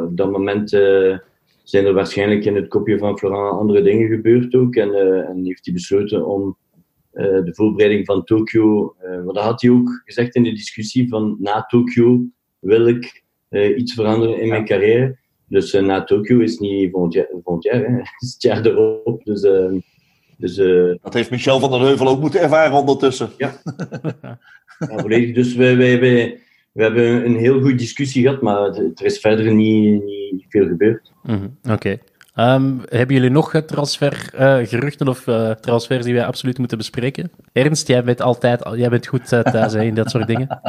[0.00, 0.70] op dat moment
[1.62, 4.74] zijn er waarschijnlijk in het kopje van Florent andere dingen gebeurd ook.
[4.74, 4.94] En,
[5.28, 6.56] en heeft hij besloten om
[7.12, 8.94] de voorbereiding van Tokio.
[9.00, 12.24] maar dat had hij ook gezegd in de discussie van na Tokio
[12.58, 13.22] wil ik
[13.76, 15.18] iets veranderen in mijn carrière.
[15.54, 19.24] Dus na Tokio is niet volgend jaar, hè, is het jaar erop.
[19.24, 19.72] Dus, eh,
[20.36, 23.28] dus eh, Dat heeft Michel van der Heuvel ook moeten ervaren ondertussen.
[23.38, 23.52] ja,
[25.02, 25.34] volledig.
[25.34, 26.38] Dus wij, wij, wij,
[26.72, 30.66] we hebben een heel goede discussie gehad, maar het- er is verder niet, niet veel
[30.66, 31.12] gebeurd.
[31.22, 31.98] Mhm, Oké.
[32.34, 37.30] Ehm, hebben jullie nog transfergeruchten of eh, transfers die wij absoluut moeten bespreken?
[37.52, 40.48] Ernst, jij bent altijd jij bent goed eh, thuis in dat soort dingen.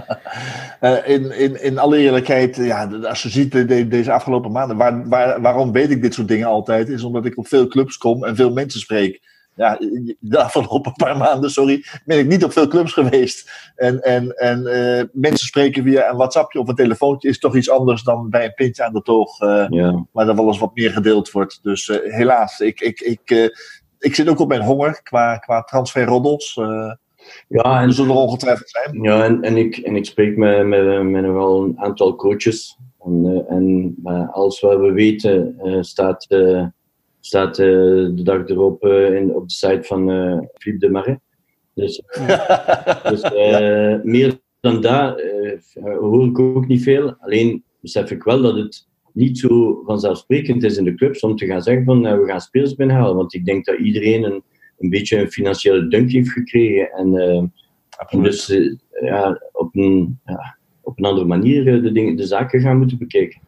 [0.80, 4.78] Eh, in, in, in alle eerlijkheid, ja, als je ziet de- de- deze afgelopen maanden,
[4.78, 7.97] waar, waar, waarom weet ik dit soort dingen altijd, is omdat ik op veel clubs
[7.97, 9.21] kom en veel mensen spreek.
[9.56, 9.78] Ja,
[10.20, 13.52] de afgelopen paar maanden, sorry, ben ik niet op veel clubs geweest.
[13.76, 17.70] En, en, en eh, mensen spreken via een WhatsAppje of een telefoontje is toch iets
[17.70, 19.39] anders dan bij een pintje aan de toog,
[19.70, 20.06] Ja.
[20.12, 21.60] waar er wel eens wat meer gedeeld wordt.
[21.63, 23.54] Dus eh, helaas, ik, ik, ik,
[24.00, 26.54] ik zit ook op mijn honger qua, qua transferroddels.
[27.48, 29.02] Ja, en er zullen er ongetwijfeld zijn.
[29.02, 32.78] Ja, en, en, ik, en ik spreek met, met, met nogal een aantal coaches.
[33.04, 36.28] En, en maar alles wat we weten staat,
[37.26, 41.18] staat eh, de dag erop eh, in, op de site van eh Philippe de Marais.
[41.74, 42.02] Dus,
[43.12, 43.22] dus
[44.04, 45.52] meer dan eh,
[46.00, 47.16] hoor ik ook niet veel.
[47.20, 51.46] Alleen besef ik wel dat het niet zo vanzelfsprekend is in de clubs om te
[51.46, 53.16] gaan zeggen van we gaan spelers binnenhalen.
[53.16, 54.44] Want ik denk dat iedereen een,
[54.78, 56.92] een beetje een financiële dunk heeft gekregen.
[56.92, 57.16] En,
[58.08, 58.60] en dus
[59.02, 63.42] ja, op, een, ja, op een andere manier de, dingen, de zaken gaan moeten bekijken.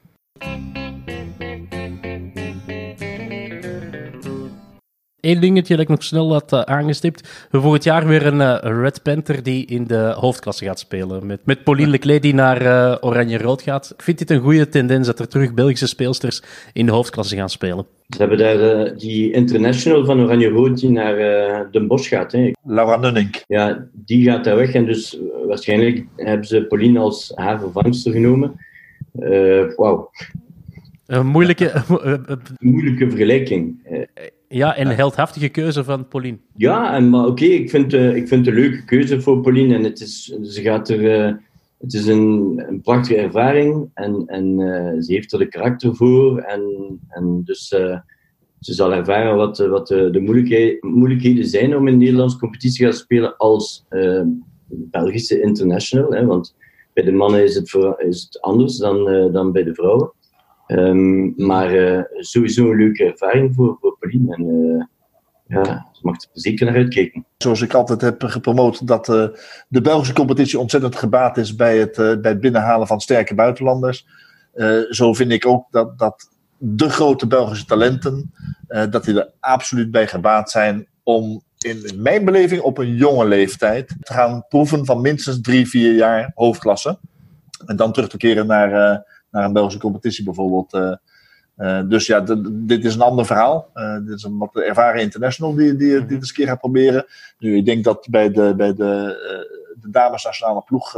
[5.21, 7.47] Eén dingetje dat ik nog snel had uh, aangestipt.
[7.51, 11.25] We volgend jaar weer een uh, Red Panther die in de hoofdklasse gaat spelen.
[11.25, 13.93] Met, met Pauline Leclerc die naar uh, Oranje-Rood gaat.
[13.97, 16.41] Ik vind dit een goede tendens dat er terug Belgische speelsters
[16.73, 17.86] in de hoofdklasse gaan spelen.
[18.10, 21.15] Ze hebben daar die international van Oranje-Rood die naar
[21.71, 22.32] Den Bosch gaat.
[22.32, 22.51] Hè.
[22.63, 23.43] Laura Nunning.
[23.47, 24.73] Ja, die gaat daar weg.
[24.73, 28.65] En dus waarschijnlijk hebben ze Pauline als haar vervangster genomen.
[29.75, 30.12] Wauw.
[31.06, 31.84] Een moeilijke...
[32.60, 33.82] moeilijke vergelijking.
[34.49, 36.38] Ja, en een heldhaftige keuze van Pauline.
[36.55, 39.75] Ja, en, maar oké, ik, vind, uh, ik vind het een leuke keuze voor Pauline.
[39.75, 41.33] En het is, ze gaat er, uh,
[41.79, 46.38] het is een, een prachtige ervaring en, en uh, ze heeft er de karakter voor.
[46.39, 46.62] En,
[47.10, 47.67] en dus
[48.60, 52.79] ze zal ervaren wat, wat de, de moeilijkheden, moeilijkheden zijn om in de Nederlandse competitie
[52.79, 53.86] te gaan spelen als
[54.69, 56.12] Belgische international.
[56.12, 56.55] Hè, want
[56.93, 60.12] bij de mannen is het, voor, is het anders dan, dan bij de vrouwen.
[60.67, 64.36] Um, maar uh, sowieso een leuke ervaring voor, Pauline.
[64.36, 64.84] En uh,
[65.47, 67.25] ja, ze mag er zeker naar uitkijken.
[67.38, 69.27] Zoals ik altijd heb gepromoot, dat uh,
[69.67, 74.08] de Belgische competitie ontzettend gebaat is bij het, bij het binnenhalen van sterke buitenlanders.
[74.89, 78.34] zo vind ik ook dat, dat de grote Belgische talenten,
[78.67, 83.95] dat die er absoluut bij gebaat zijn om in mijn beleving op een jonge leeftijd
[84.01, 86.99] te gaan proeven van minstens drie, vier jaar hoofdklasse.
[87.65, 90.74] En dan terug te keren naar naar een Belgische competitie bijvoorbeeld.
[90.74, 90.96] Uh,
[91.58, 93.70] uh, dus ja, dit is een ander verhaal.
[93.76, 96.60] Uh, dit is een wat ervaren international die, die, die dit eens een keer gaat
[96.60, 97.06] proberen.
[97.40, 99.18] Nu, ik denk dat bij de, bij de,
[99.82, 100.96] de dames nationale ploeg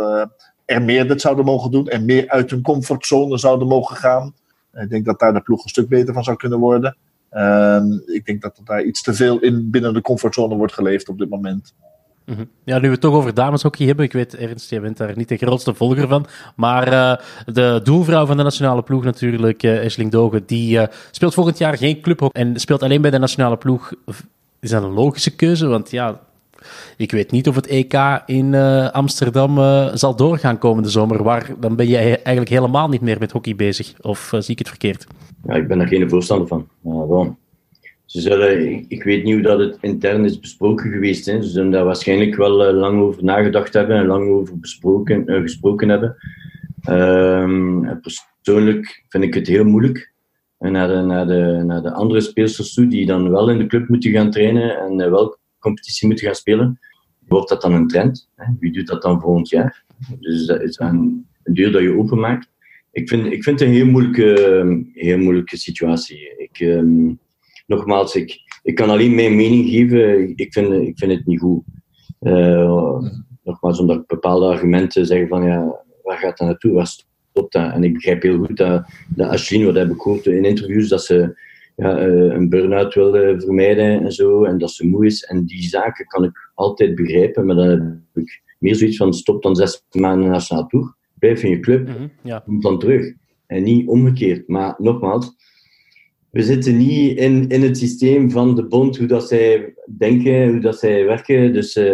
[0.66, 1.88] er meer dit zouden mogen doen.
[1.88, 4.34] En meer uit hun comfortzone zouden mogen gaan.
[4.74, 6.98] Ik denk dat daar de ploeg een stuk beter van zou kunnen worden.
[7.30, 11.10] Ehm, ik denk dat er daar iets te veel in binnen de comfortzone wordt geleefd
[11.10, 11.74] op dit moment.
[12.30, 12.44] Mhm.
[12.64, 15.30] Ja, nu we het toch over dameshockey hebben, ik weet Ernst, je bent daar niet
[15.30, 17.16] de grootste volger van, maar uh,
[17.46, 21.78] de doelvrouw van de nationale ploeg natuurlijk, uh, Esling Dogen, die uh, speelt volgend jaar
[21.78, 23.94] geen clubhockey en speelt alleen bij de nationale ploeg.
[24.60, 25.68] Is dat een logische keuze?
[25.68, 26.20] Want ja,
[26.98, 28.56] ik weet niet of het EK in
[28.92, 29.56] Amsterdam
[29.98, 33.94] zal doorgaan komende zomer, waar dan ben jij eigenlijk helemaal niet meer met hockey bezig,
[34.02, 35.08] of zie ik het verkeerd?
[35.44, 37.38] Ja, ik ben daar geen voorstander van, wel
[38.10, 41.26] ze zullen, ik weet niet hoe dat het intern is besproken geweest.
[41.26, 41.42] Hè.
[41.42, 45.42] Ze zullen daar waarschijnlijk wel uh, lang over nagedacht hebben en lang over besproken, uh,
[45.42, 46.16] gesproken hebben.
[46.90, 50.14] Um, persoonlijk vind ik het heel moeilijk.
[50.58, 53.68] En naar de, naar, de, naar de andere speelsters toe, die dan wel in de
[53.68, 56.80] club moeten gaan trainen en uh, wel competitie moeten gaan spelen,
[57.28, 58.30] wordt dat dan een trend?
[58.36, 58.54] Hè?
[58.60, 59.84] Wie doet dat dan volgend jaar?
[60.20, 62.50] Dus dat is een, een deur dat je openmaakt.
[62.92, 66.34] Ik vind, ik vind het een heel moeilijke, heel moeilijke situatie.
[66.38, 67.20] Ik, um,
[67.70, 70.34] nogmaals, ik, ik kan alleen mijn mening geven.
[70.36, 71.64] Ik vind, ik vind het niet goed.
[72.22, 73.00] Uh,
[73.44, 76.72] nogmaals, omdat bepaalde argumenten zeggen van ja, waar gaat dat naartoe?
[76.72, 77.74] Waar stopt dat?
[77.74, 81.04] En ik begrijp heel goed dat, dat Ashlyn, wat heb ik gehoord in interviews, dat
[81.04, 81.40] ze
[81.76, 85.24] ja, uh, een burn-out wilde vermijden en zo, en dat ze moe is.
[85.24, 89.44] En die zaken kan ik altijd begrijpen, maar dan heb ik meer zoiets van stop
[89.44, 92.40] dan zes maanden nationaal toe, blijf in je club, mm -hmm, ja.
[92.40, 93.14] kom dan terug.
[93.46, 94.48] En niet omgekeerd.
[94.48, 95.36] Maar nogmaals,
[96.32, 100.60] we zitten niet in, in het systeem van de bond, hoe dat zij denken, hoe
[100.60, 101.54] dat zij werken.
[101.54, 101.86] Dus uh,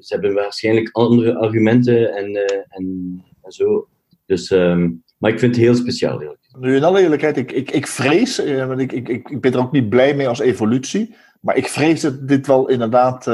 [0.00, 3.88] ze hebben waarschijnlijk andere argumenten en, uh, en, en, zo.
[4.26, 6.22] Dus, um, maar ik vind het heel speciaal.
[6.58, 9.58] Nu, in alle eerlijkheid, ik, ik, ik vrees, uh, want ik, ik, ik ben er
[9.58, 11.14] ook niet blij mee als evolutie.
[11.40, 13.26] Maar ik vrees dat dit wel inderdaad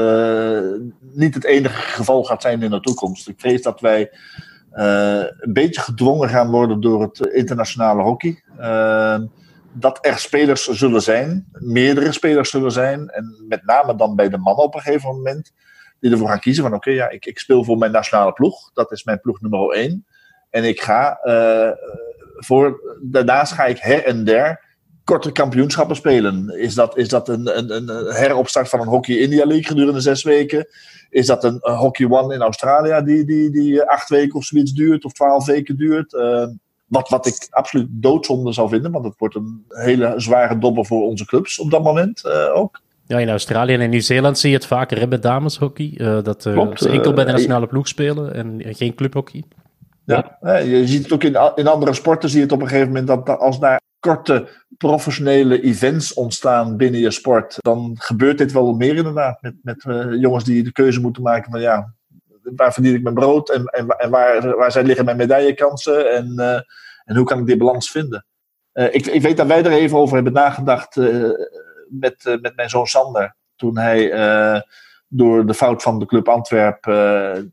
[1.13, 3.27] niet het enige geval gaat zijn in de toekomst.
[3.27, 4.11] Ik vrees dat wij
[4.71, 8.43] een beetje gedwongen gaan worden door het internationale hockey
[9.73, 14.37] dat er spelers zullen zijn, meerdere spelers zullen zijn, en met name dan bij de
[14.37, 15.53] mannen op een gegeven moment,
[15.99, 18.91] die ervoor gaan kiezen van oké, ja, ik, ik, speel voor mijn nationale ploeg, dat
[18.91, 20.05] is mijn ploeg nummer 1,
[20.49, 21.71] en ik ga uh,
[22.35, 24.69] voor, daarnaast ga ik her en der
[25.03, 26.59] korte kampioenschappen spelen.
[26.59, 30.23] Is dat, is dat een, een, een heropstart van een Hockey India League gedurende zes
[30.23, 30.67] weken?
[31.09, 34.71] Is dat een, een Hockey One in Australië die, die, die acht weken of zoiets
[34.71, 36.13] duurt, of twaalf weken duurt?
[36.13, 36.47] Uh,
[36.91, 41.03] wat, wat ik absoluut doodzonde zou vinden, want het wordt een hele zware dobber voor
[41.03, 42.81] onze clubs op dat moment uh, ook.
[43.05, 45.93] Ja, in Australië en in Nieuw-Zeeland zie je het vaker hè, bij dameshockey.
[45.97, 49.43] Uh, dat uh, ze enkel bij de nationale ploeg spelen en geen clubhockey.
[50.05, 52.67] Ja, ja, je ziet het ook in, in andere sporten, zie je het op een
[52.67, 58.51] gegeven moment dat als daar korte professionele events ontstaan binnen je sport, dan gebeurt dit
[58.51, 59.41] wel meer inderdaad.
[59.41, 59.83] Met, met
[60.19, 61.93] jongens die de keuze moeten maken van ja,
[62.55, 66.33] waar verdien ik mijn brood en, en, en waar, waar zijn liggen mijn medaillekansen en,
[66.35, 66.59] uh,
[67.03, 68.25] en hoe kan ik die balans vinden.
[68.73, 71.29] Uh, ik, ik weet dat wij er even over hebben nagedacht uh,
[71.89, 73.35] met, met mijn zoon Sander.
[73.55, 74.09] Toen hij
[75.07, 76.85] door de fout van de club Antwerp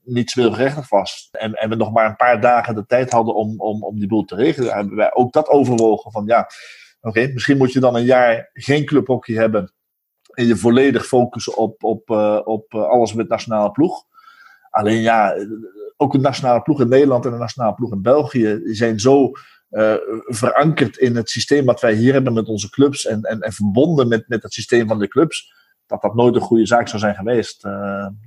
[0.05, 1.29] niet speelgerechtigd was.
[1.33, 4.09] En, en we nog maar een paar dagen de tijd hadden om, om, om die
[4.09, 4.75] boel te regelen.
[4.75, 6.49] Hebben wij ook dat overwogen van ja,
[7.01, 9.73] oké, misschien moet je dan een jaar geen clubhockey hebben
[10.39, 12.11] en je volledig focussen op, op,
[12.45, 14.05] op alles met nationale ploeg.
[14.71, 15.35] Alleen ja,
[15.97, 19.31] ook de nationale ploeg in Nederland en de nationale ploeg in België zijn zo
[19.71, 19.95] uh,
[20.27, 24.09] verankerd in het systeem wat wij hier hebben met onze clubs en, en, en verbonden
[24.09, 25.57] met, met het systeem van de clubs
[25.89, 27.63] dat dat nooit een goede zaak zou zijn geweest.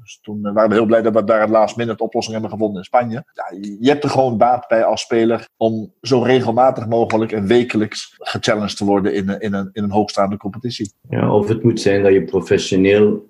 [0.01, 2.77] Dus toen waren we heel blij dat we daar het last minute oplossing hebben gevonden
[2.77, 3.23] in Spanje.
[3.33, 8.15] Ja, je hebt er gewoon baat bij als speler om zo regelmatig mogelijk en wekelijks
[8.17, 10.93] gechallenged te worden in, in, een, in een hoogstaande competitie.
[11.09, 13.29] Ja, of het moet zijn dat je professioneel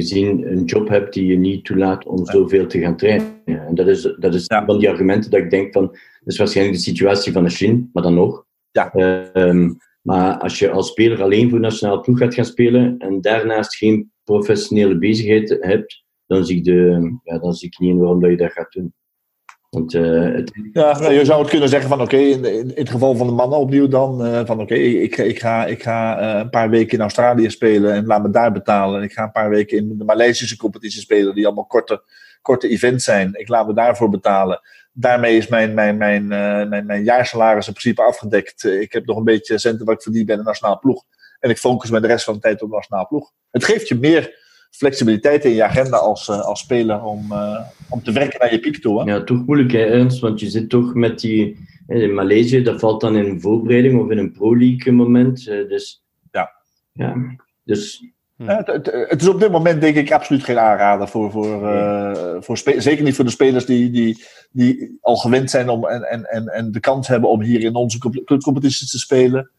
[0.00, 3.40] gezien een job hebt die je niet toelaat om zoveel te gaan trainen.
[3.44, 4.64] En dat is, dat is ja.
[4.64, 8.02] van die argumenten dat ik denk van, dat is waarschijnlijk de situatie van Shin, maar
[8.02, 8.44] dan nog.
[8.70, 8.94] Ja.
[8.94, 9.70] Uh,
[10.02, 14.12] maar als je als speler alleen voor nationale ploeg gaat gaan spelen en daarnaast geen
[14.24, 18.30] professionele bezigheid hebt, dan zie ik, de, ja, dan zie ik niet in waarom dat
[18.30, 18.94] je dat gaat doen.
[19.70, 19.92] Het...
[20.72, 23.32] Ja, nou, je zou het kunnen zeggen van oké, in, in, het geval van de
[23.32, 26.92] mannen opnieuw dan, uh, van oké, ik, ik, ga, ik ga uh, een paar weken
[26.92, 28.98] in Australië spelen en laat me daar betalen.
[28.98, 32.02] En ik ga een paar weken in de Maleisische competitie spelen, die allemaal korte,
[32.42, 33.30] korte events zijn.
[33.32, 34.60] Ik laat me daarvoor betalen
[34.98, 36.26] daarmee is mijn, mijn, mijn,
[36.68, 38.64] mijn, mijn jaarsalaris in principe afgedekt.
[38.64, 41.04] Ik heb nog een beetje centen wat ik verdien bij de nationale ploeg.
[41.40, 43.32] En ik focus me de rest van de tijd op de nationale ploeg.
[43.50, 44.44] Het geeft je meer
[44.76, 47.32] flexibiliteit in je agenda als, uh, als speler om,
[47.88, 49.00] om te werken naar je piek toe.
[49.00, 49.12] Hè?
[49.12, 51.64] Ja, toch moeilijk hè, Ernst, want je zit toch met die...
[51.86, 55.44] In Maleisië, dat valt dan in een voorbereiding of in een pro-league moment.
[55.44, 56.50] dus ja.
[56.92, 57.36] ja.
[57.64, 58.04] Dus
[58.36, 58.48] Hm.
[58.48, 62.36] Het, het, het, is op dit moment denk ik absoluut geen aanrader voor, voor, uh,
[62.40, 66.24] voor zeker niet voor de spelers die, die, die al gewend zijn om en, en,
[66.24, 69.50] en, en de kans hebben om hier in onze clubcompetities te spelen.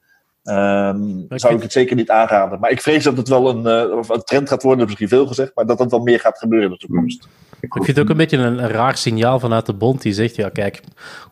[0.49, 2.59] Um, zou ik het zeker niet aanraden.
[2.59, 5.51] Maar ik vrees dat het wel een, uh, een trend gaat worden, misschien veel gezegd,
[5.55, 7.27] maar dat het wel meer gaat gebeuren in de toekomst.
[7.59, 10.35] Ik vind het ook een beetje een, een, raar signaal vanuit de bond die zegt,
[10.35, 10.81] ja kijk,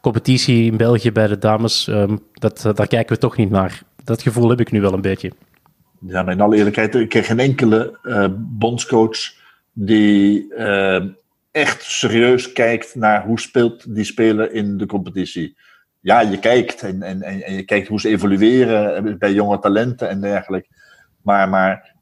[0.01, 3.81] competitie in België bij de dames, um, dat, daar kijken we toch niet naar.
[4.03, 5.31] Dat gevoel heb ik nu wel een beetje.
[5.99, 9.33] Ja, maar in alle eerlijkheid, ik ken geen enkele uh, bondscoach
[9.73, 11.03] die uh,
[11.51, 15.57] echt serieus kijkt naar hoe speelt die speler in de competitie.
[16.05, 20.21] Ja, je kijkt en, en, en je kijkt hoe ze evolueren bij jonge talenten en
[20.21, 20.67] dergelijke.
[21.21, 21.95] Maar, maar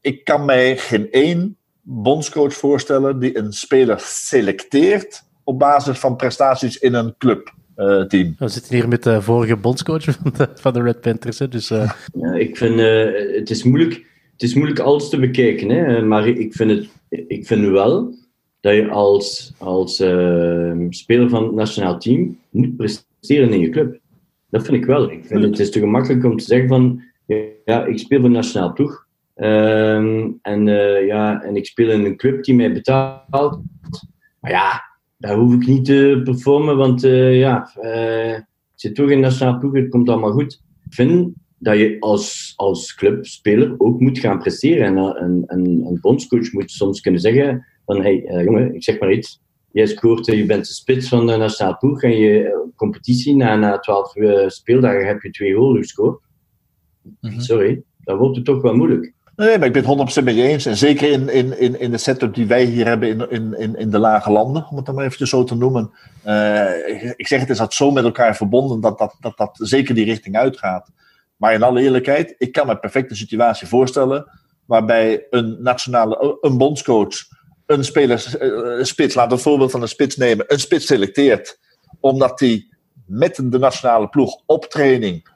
[0.00, 6.78] ik kan mij geen één bondscoach voorstellen die een speler selecteert op basis van prestaties
[6.78, 7.54] in een club.
[7.76, 8.34] Uh, team.
[8.38, 11.38] We zitten hier met de vorige bondscoach van de, van de Red Panthers.
[11.38, 11.90] Hè, dus, uh...
[12.14, 13.94] ja, ik vind uh, het is moeilijk.
[14.32, 18.14] Het is moeilijk alles te bekijken, hè, maar ik vind, het, ik vind wel
[18.60, 19.94] dat je als, als
[20.88, 23.98] speler van het nationaal team moet presteren in je club.
[24.50, 25.10] Dat vind ik wel.
[25.10, 27.02] Ik het is te gemakkelijk om te zeggen van
[27.64, 29.06] ja, ik speel voor nationaal ploeg.
[29.34, 30.66] Ehm, en,
[31.06, 33.60] ja, en ik speel in een club die mij betaalt.
[34.40, 34.82] Maar ja,
[35.18, 37.70] daar hoef ik niet te performen, want uh, ja,
[38.72, 40.62] ik zit toch in nationale ploeg, het komt allemaal goed.
[40.84, 44.86] Ik vind dat je als, als clubspeler ook moet gaan presteren.
[44.86, 49.40] En een, een, bondscoach moet soms kunnen zeggen van, hey, jongen, ik zeg maar iets,
[49.74, 53.78] jij scoort, je bent de spits van de nationale ploeg en je competitie, na, na
[53.78, 54.12] 12
[54.46, 56.20] speeldagen heb je twee goals gescoord.
[57.02, 57.40] Mm -hmm.
[57.40, 59.12] Sorry, dan wordt het toch wel moeilijk.
[59.36, 60.66] Nee, maar ik ben het 100% met je eens.
[60.66, 63.76] En zeker in, in, in, in de setup die wij hier hebben in, in, in,
[63.76, 65.90] in de lage landen, om het dan maar eventjes zo te noemen.
[66.26, 69.94] Uh, ik zeg het is dat zo met elkaar verbonden dat dat, dat dat zeker
[69.94, 70.90] die richting uitgaat.
[71.36, 74.26] Maar in alle eerlijkheid, ik kan me een perfecte situatie voorstellen
[74.66, 77.16] waarbij een nationale, een bondscoach,
[77.66, 78.34] een speler,
[78.78, 81.58] een spits, laat een voorbeeld van een spits nemen, een spits selecteert,
[82.00, 82.68] omdat hij
[83.06, 85.28] met de nationale ploeg op training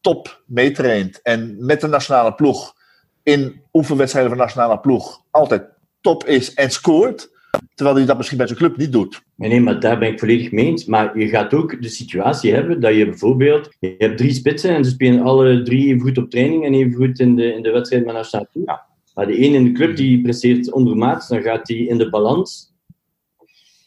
[0.00, 2.74] top meetraint en met de nationale ploeg
[3.22, 5.62] in oefenwedstrijden van de nationale ploeg altijd
[6.00, 7.32] top is en scoort.
[7.74, 9.22] Terwijl hij dat misschien bij zijn club niet doet.
[9.36, 10.84] Nee, nee, maar daar ben ik volledig mee eens.
[10.84, 13.68] Maar je gaat ook de situatie hebben dat je bijvoorbeeld...
[13.78, 16.94] Je hebt drie spitsen en ze spelen alle drie even goed op training en even
[16.94, 18.66] goed in de, in de wedstrijd met de nationale ploeg.
[18.66, 18.86] Ja.
[19.14, 22.72] Maar de een in de club die presteert ondermaats, dan gaat hij in de balans.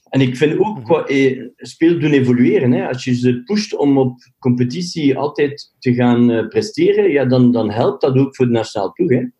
[0.09, 2.71] En ik vind ook qua eh, speel doen evolueren.
[2.71, 2.87] Hè.
[2.87, 7.71] Als je ze pusht om op competitie altijd te gaan uh, presteren, ja, dan, dan
[7.71, 9.09] helpt dat ook voor de nationale ploeg.
[9.09, 9.17] Hè.
[9.17, 9.31] Uh,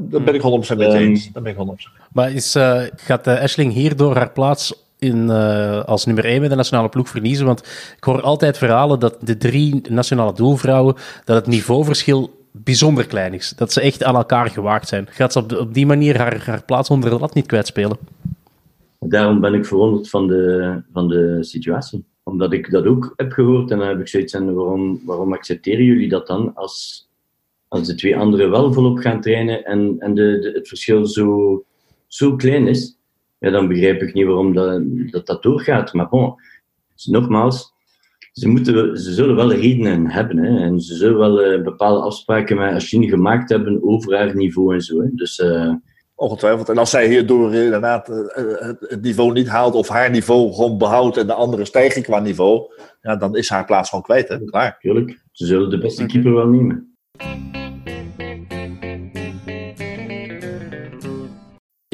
[0.00, 1.32] daar ben ik 100% mee eens.
[1.32, 1.58] Daar ben ik
[2.02, 2.06] 100%.
[2.12, 5.30] Maar is, uh, gaat Ashling hierdoor haar plaats in,
[5.84, 7.46] als nummer 1 bij de nationale ploeg verliezen?
[7.46, 7.60] Want
[7.96, 13.52] ik hoor altijd verhalen dat de drie nationale doelvrouwen, dat het niveauverschil bijzonder klein is.
[13.56, 15.06] Dat ze echt aan elkaar gewaagd zijn.
[15.10, 17.98] Gaat ze op, die manier haar, plaats onder de lat niet kwijtspelen?
[18.98, 22.04] Daarom ben ik verwonderd van de, van de situatie.
[22.22, 25.84] Omdat ik dat ook heb gehoord en dan heb ik zoiets en waarom, waarom accepteren
[25.84, 27.08] jullie dat dan als,
[27.68, 31.64] als de twee anderen wel volop gaan trainen en, en de, het verschil zo,
[32.06, 32.98] zo klein is?
[33.38, 35.92] Ja, dan begrijp ik niet waarom dat, dat, dat doorgaat.
[35.92, 36.34] Maar bon,
[37.04, 37.74] nogmaals,
[38.40, 40.36] ze, moeten, ze zullen wel redenen hebben.
[40.36, 44.74] Hè, en ze zullen wel eh, bepaalde afspraken met Chine gemaakt hebben over haar niveau
[44.74, 45.00] en zo.
[45.00, 45.08] Hè.
[45.14, 45.74] Dus, uh,
[46.18, 46.68] Ongetwijfeld.
[46.68, 48.06] En als zij hierdoor inderdaad
[48.80, 52.72] het niveau niet haalt of haar niveau gewoon behoudt en de andere stijgen qua niveau,
[53.00, 54.28] ja, dan is haar plaats gewoon kwijt.
[54.28, 54.44] Hè?
[54.44, 54.78] Klaar.
[54.80, 55.22] Tuurlijk.
[55.32, 56.96] Ze zullen de beste keeper wel nemen.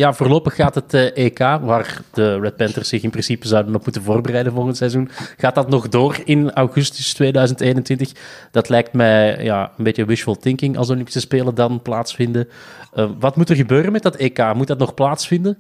[0.03, 3.85] Ja, voorlopig gaat het uh, EK, waar de Red Panthers zich in principe zouden op
[3.85, 8.13] moeten voorbereiden volgend seizoen, gaat dat nog door in augustus 2021.
[8.51, 12.49] Dat lijkt mij ja, een beetje wishful thinking als Olympische Spelen dan plaatsvinden.
[12.95, 14.55] Uh, wat moet er gebeuren met dat EK?
[14.55, 15.59] Moet dat nog plaatsvinden?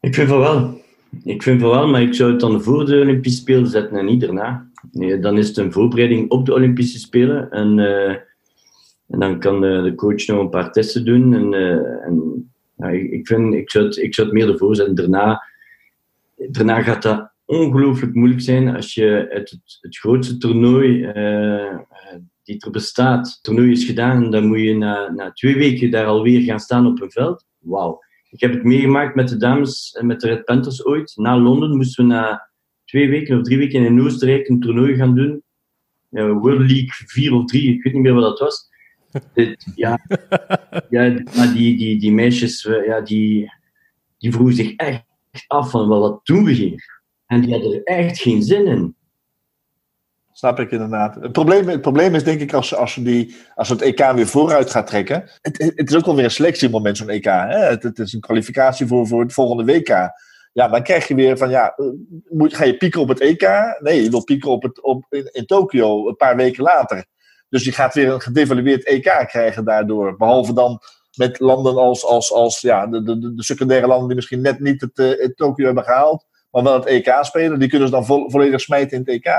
[0.00, 0.80] Ik vind van wel.
[1.24, 4.04] Ik vind van wel, maar ik zou het dan voor de Olympische Spelen zetten en
[4.04, 4.68] niet daarna.
[4.92, 7.50] Nee, dan is het een voorbereiding op de Olympische Spelen.
[7.50, 8.08] En, uh,
[9.08, 11.34] en dan kan de, de, coach nog een paar testen doen.
[11.34, 11.54] En,
[12.04, 12.48] en
[12.92, 14.94] ik, vind, ik, zou het, ik zou meer ervoor zetten.
[14.94, 15.42] Daarna,
[16.36, 21.78] daarna gaat dat ongelooflijk moeilijk zijn als je het, het, het grootste toernooi uh,
[22.42, 26.06] die er bestaat, het toernooi is gedaan, dan moet je na, na twee weken daar
[26.06, 27.46] alweer gaan staan op een veld.
[27.58, 28.02] Wauw.
[28.30, 31.12] Ik heb het meegemaakt met de dames en met de Red Panthers ooit.
[31.16, 32.48] Na Londen moesten we na
[32.84, 35.42] twee weken of drie weken in Oostenrijk een toernooi gaan doen.
[36.08, 38.68] World League 4 of 3, ik weet niet meer wat dat was
[39.74, 39.98] ja,
[40.88, 43.52] ja, maar die, die, die meisjes, ja, die,
[44.18, 45.04] die vroegen zich echt
[45.46, 47.02] af van wat doen we hier?
[47.26, 48.96] En die hadden er echt geen zin in.
[50.32, 51.14] Snap ik inderdaad.
[51.14, 54.70] Het probleem, het probleem is denk ik als, als, die, als het EK weer vooruit
[54.70, 55.30] gaat trekken.
[55.40, 57.24] Het, het is ook wel weer een selectiemoment zo'n EK.
[57.24, 57.58] Hè?
[57.58, 59.88] Het, het, is een kwalificatie voor, voor het volgende WK.
[60.52, 61.86] Ja, dan krijg je weer van ja, eh,
[62.28, 63.48] moet, ga je pieken op het EK?
[63.80, 67.04] Nee, je wil pieken op het, op, in, in Tokio een paar weken later.
[67.54, 70.16] Dus je gaat weer een gedevalueerd EK krijgen daardoor.
[70.16, 70.80] Behalve dan
[71.16, 74.80] met landen als, als, als ja, de, de, de secundaire landen die misschien net niet
[74.80, 77.58] het, uh, het Tokio hebben gehaald, maar wel het EK spelen.
[77.58, 79.32] Die kunnen ze dan vo volledig smijten in het EK.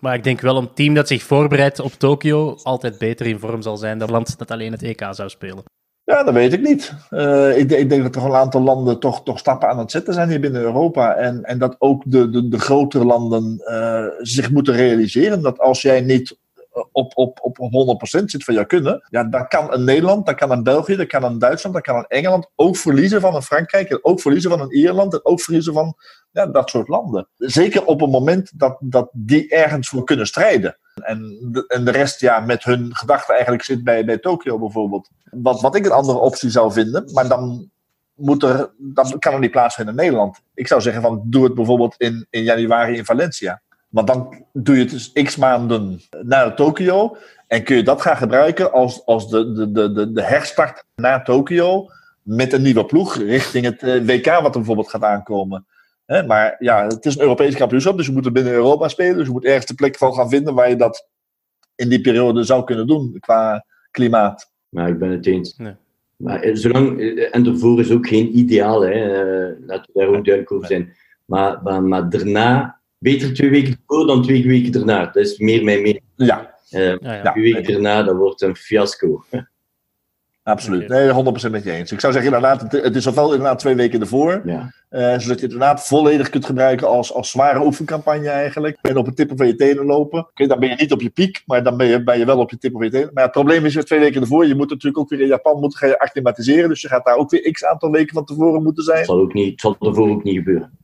[0.00, 3.62] Maar ik denk wel een team dat zich voorbereidt op Tokio altijd beter in vorm
[3.62, 5.62] zal zijn dan een land dat alleen het EK zou spelen.
[6.04, 6.94] Ja, dat weet ik niet.
[7.10, 10.14] Uh, ik, ik, denk dat er een aantal landen toch, toch stappen aan het zetten
[10.14, 11.14] zijn hier binnen Europa.
[11.14, 15.82] En, en dat ook de, de, de grotere landen uh, zich moeten realiseren dat als
[15.82, 16.36] jij niet
[16.92, 17.58] op, op, op
[18.20, 21.06] 100% zit van jouw kunnen, ja, dan kan een Nederland, dan kan een België, dan
[21.06, 24.50] kan een Duitsland, dan kan een Engeland ook verliezen van een Frankrijk en ook verliezen
[24.50, 25.96] van een Ierland en ook verliezen van
[26.30, 27.28] ja, dat soort landen.
[27.36, 30.78] Zeker op het moment dat, dat die ergens voor kunnen strijden.
[30.94, 35.10] En de, en de rest ja, met hun gedachten eigenlijk zit bij, bij Tokio bijvoorbeeld.
[35.30, 37.70] Wat, wat ik een andere optie zou vinden, maar dan
[38.14, 40.40] moet er, dan kan er niet plaatsvinden in Nederland.
[40.54, 43.62] Ik zou zeggen van doe het bijvoorbeeld in, in januari in Valencia.
[43.88, 47.16] Want dan doe je het dus x maanden naar Tokio.
[47.46, 51.86] En kun je dat gaan gebruiken als, als de, de, de, de herstart naar Tokio.
[52.22, 55.66] Met een nieuwe ploeg richting het eh, WK, wat er bijvoorbeeld gaat aankomen.
[56.26, 59.16] maar ja, het is een Europees kampioenschap, dus je moet er binnen Europa spelen.
[59.16, 61.08] Dus je moet ergens de plek van gaan vinden waar je dat
[61.74, 64.52] in die periode zou kunnen doen qua klimaat.
[64.68, 65.56] Maar ik ben het eens.
[65.56, 65.74] Nee.
[66.16, 69.06] Maar eh, zolang, eh, en daarvoor is ook geen ideaal, hè,
[69.66, 70.96] laten we daar ook duidelijk over zijn.
[71.24, 75.04] Maar, maar, maar daarna beter twee weken voor dan twee weken daarna.
[75.04, 76.02] Dat is meer mijn mening.
[76.16, 76.56] Ja.
[76.70, 79.24] Uh, ja, Twee weken daarna, dat wordt een fiasco.
[80.48, 80.88] Absoluut.
[80.88, 81.10] Nee,
[81.48, 81.92] 100% met je eens.
[81.92, 84.42] Ik zou zeggen, inderdaad, het is ofwel inderdaad twee weken ervoor.
[84.44, 84.72] Ja.
[84.90, 88.78] Uh, zodat je het inderdaad volledig kunt gebruiken als, als zware oefencampagne eigenlijk.
[88.82, 90.18] En op het tippen van je tenen lopen.
[90.18, 92.38] Oké, dan ben je niet op je piek, maar dan ben je, ben je wel
[92.38, 93.10] op je tippen van je tenen.
[93.14, 95.78] Maar het probleem is, twee weken ervoor, je moet natuurlijk ook weer in Japan moeten
[95.78, 96.68] gaan je acclimatiseren.
[96.68, 98.96] Dus je gaat daar ook weer x aantal weken van tevoren moeten zijn.
[98.96, 100.78] Dat zal, ook niet, zal ervoor ook niet gebeuren.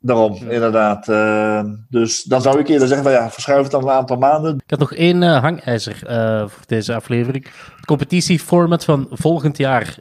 [0.00, 1.08] Daarom, inderdaad.
[1.08, 4.54] Uh, dus dan zou ik eerder zeggen, van, ja, verschuif het dan een aantal maanden.
[4.54, 7.44] Ik had nog één uh, hangijzer uh, voor deze aflevering.
[7.76, 9.96] Het competitieformat van volgend jaar.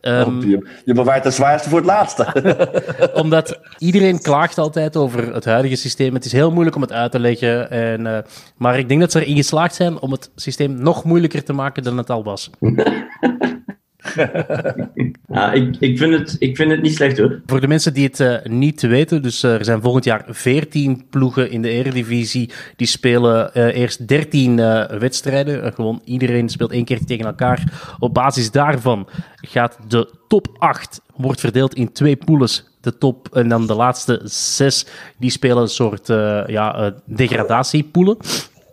[0.00, 2.26] Um, oh, je, je bewaart het zwaarste voor het laatste.
[3.22, 6.14] omdat iedereen klaagt altijd over het huidige systeem.
[6.14, 7.70] Het is heel moeilijk om het uit te leggen.
[7.70, 8.24] En,
[8.56, 11.82] maar ik denk dat ze erin geslaagd zijn om het systeem nog moeilijker te maken
[11.82, 12.50] dan het al was.
[15.52, 17.40] ik, ik, vind het, ik vind het niet slecht hoor.
[17.46, 21.06] Voor de mensen die het uh, niet weten, dus uh, er zijn volgend jaar 14
[21.10, 22.50] ploegen in de Eredivisie.
[22.76, 24.56] Die spelen uh, eerst 13
[24.98, 25.72] wedstrijden.
[25.72, 27.72] gewoon iedereen speelt één keer tegen elkaar.
[27.98, 32.72] Op basis daarvan gaat de top 8 wordt verdeeld in twee pools.
[32.80, 34.86] De top en dan de laatste zes,
[35.18, 36.06] die spelen een soort
[36.46, 38.16] ja, degradatiepoelen.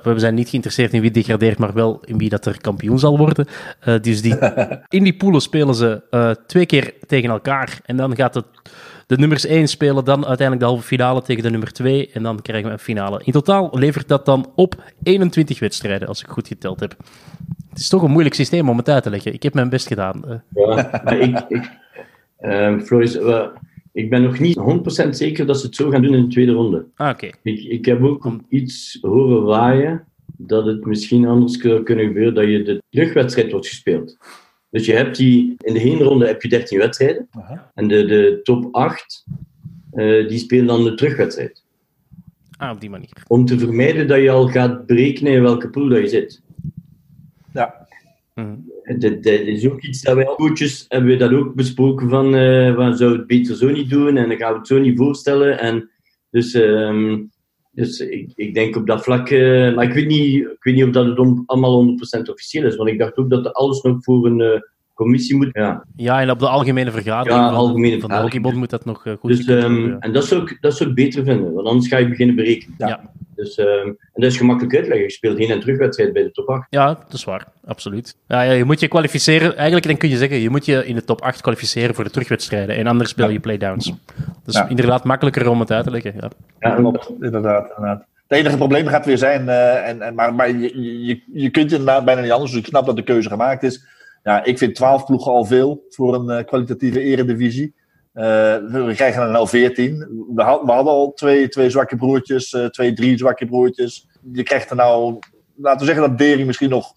[0.03, 3.17] We zijn niet geïnteresseerd in wie degradeert, maar wel in wie dat er kampioen zal
[3.17, 3.47] worden.
[3.87, 4.35] Uh, dus die,
[4.97, 7.79] in die poelen spelen ze uh, twee keer tegen elkaar.
[7.85, 8.45] En dan gaat het,
[9.07, 12.09] de nummers 1 spelen dan uiteindelijk de halve finale tegen de nummer 2.
[12.13, 13.21] En dan krijgen we een finale.
[13.23, 16.95] In totaal levert dat dan op 21 wedstrijden, als ik goed geteld heb.
[17.69, 19.33] Het is toch een moeilijk systeem om het uit te leggen.
[19.33, 20.43] Ik heb mijn best gedaan.
[20.53, 21.39] Ja, maar ik...
[21.47, 21.79] ik
[22.41, 23.17] uh, Floris,
[23.93, 24.57] ik ben nog niet
[25.05, 26.85] 100% zeker dat ze het zo gaan doen in de tweede ronde.
[26.95, 27.29] Ah, oké.
[27.41, 30.05] Ik, ik heb ook iets horen waaien
[30.37, 34.17] dat het misschien anders zou kunnen gebeuren dat je de terugwedstrijd wordt gespeeld.
[34.69, 37.27] Dus je hebt die, in de heenronde heb je 13 wedstrijden.
[37.31, 37.71] Aha.
[37.75, 39.25] En de, de top 8,
[39.91, 41.63] eh, die spelen dan de terugwedstrijd.
[42.57, 43.09] Ah, op die manier.
[43.27, 46.41] Om te vermijden dat je al gaat berekenen in welke pool dat je zit.
[47.53, 47.87] Ja.
[48.35, 48.55] Mhm.
[48.99, 52.75] Dat, dat is ook iets dat wij coaches hebben we dat ook besproken van, eh
[52.75, 55.59] van zou het beter zo niet doen en dan gaan we het zo niet voorstellen.
[55.59, 55.89] En
[56.29, 57.19] dus, ehm,
[57.71, 60.83] dus ik, ik denk op dat vlak, eh, maar ik weet, niet, ik weet niet
[60.83, 64.03] of dat het om, allemaal 100% officieel is, want ik dacht ook dat alles nog
[64.03, 64.59] voor een eh,
[64.93, 65.49] commissie moet.
[65.51, 65.85] Ja.
[65.95, 68.21] Ja, en op de algemene vergadering Ja, van, algemene van de vergadering.
[68.21, 69.97] Hockeybond moet dat nog goed Dus, ehm, ja.
[69.99, 72.75] en dat zou, ik, dat zou ik beter vinden, want anders ga je beginnen berekenen.
[72.77, 72.87] Ja.
[72.87, 73.11] Ja.
[73.43, 75.03] Dus, ehm, en dat is gemakkelijk uitleggen.
[75.05, 76.67] Je speelt heen- en terugwedstrijd bij de top 8.
[76.69, 77.47] Ja, dat is waar.
[77.65, 78.15] Absoluut.
[78.27, 79.55] Ja, ja, je moet je kwalificeren.
[79.55, 82.09] Eigenlijk dan kun je zeggen, je moet je in de top 8 kwalificeren voor de
[82.09, 82.75] terugwedstrijden.
[82.75, 83.93] En anders speel je playdowns.
[84.45, 84.67] Dus Ja.
[84.69, 86.13] inderdaad makkelijker om het uit te leggen.
[86.19, 86.29] Ja.
[86.59, 87.69] Ja, Klopt, inderdaad.
[87.69, 88.05] inderdaad.
[88.27, 91.71] Het enige probleem gaat weer zijn, eh, en, en, maar, maar je, je, je kunt
[91.71, 93.85] inderdaad bijna niet anders, dus ik snap dat de keuze gemaakt is.
[94.23, 97.73] Ja, ik vind 12 ploegen al veel voor een eh, kwalitatieve eredivisie.
[98.13, 98.23] Eh,
[98.85, 99.97] we krijgen er nou 14.
[100.35, 104.07] We, had- we hadden al twee, twee zwakke broertjes, eh, twee, drie zwakke broertjes.
[104.33, 105.19] Je krijgt er nou,
[105.55, 106.93] laten we zeggen dat Dering misschien nog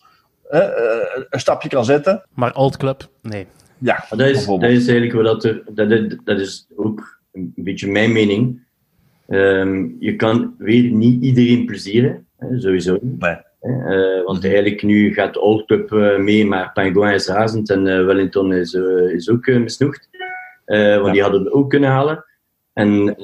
[0.50, 2.22] eh, eh, een stapje kan zetten.
[2.34, 3.46] Maar Old Club, nee.
[3.78, 5.62] Ja, Maar dat is, dat is eigenlijk wat dat er.
[5.74, 8.62] Dat, is- dat is ook een beetje mijn mening.
[9.28, 12.98] Ehm, je kan weer niet iedereen plezieren, hè, sowieso.
[13.00, 13.36] Nee.
[13.60, 18.06] Eh, want eigenlijk nu gaat de Old Club eh, mee, maar Pangouin is razend en
[18.06, 18.72] Wellington is,
[19.14, 20.08] is ook misnoegd.
[20.64, 22.24] Eh, want die hadden het ook kunnen halen.
[22.72, 23.16] En,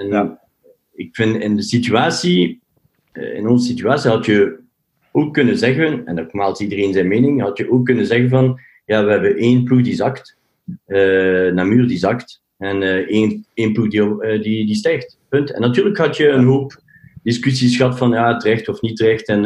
[0.93, 2.61] ik vind in de situatie,
[3.12, 4.59] eh, in onze situatie had je
[5.12, 8.61] ook kunnen zeggen, en dat maalt iedereen zijn mening, had je ook kunnen zeggen van,
[8.84, 10.36] ja, we hebben één ploeg die zakt,
[10.86, 15.18] eh Namur die zakt, en één, één ploeg die, die, die stijgt.
[15.28, 15.53] Punt.
[15.53, 16.82] En natuurlijk had je een hoop
[17.22, 19.28] discussies gehad van, ja, terecht of niet terecht.
[19.28, 19.43] En,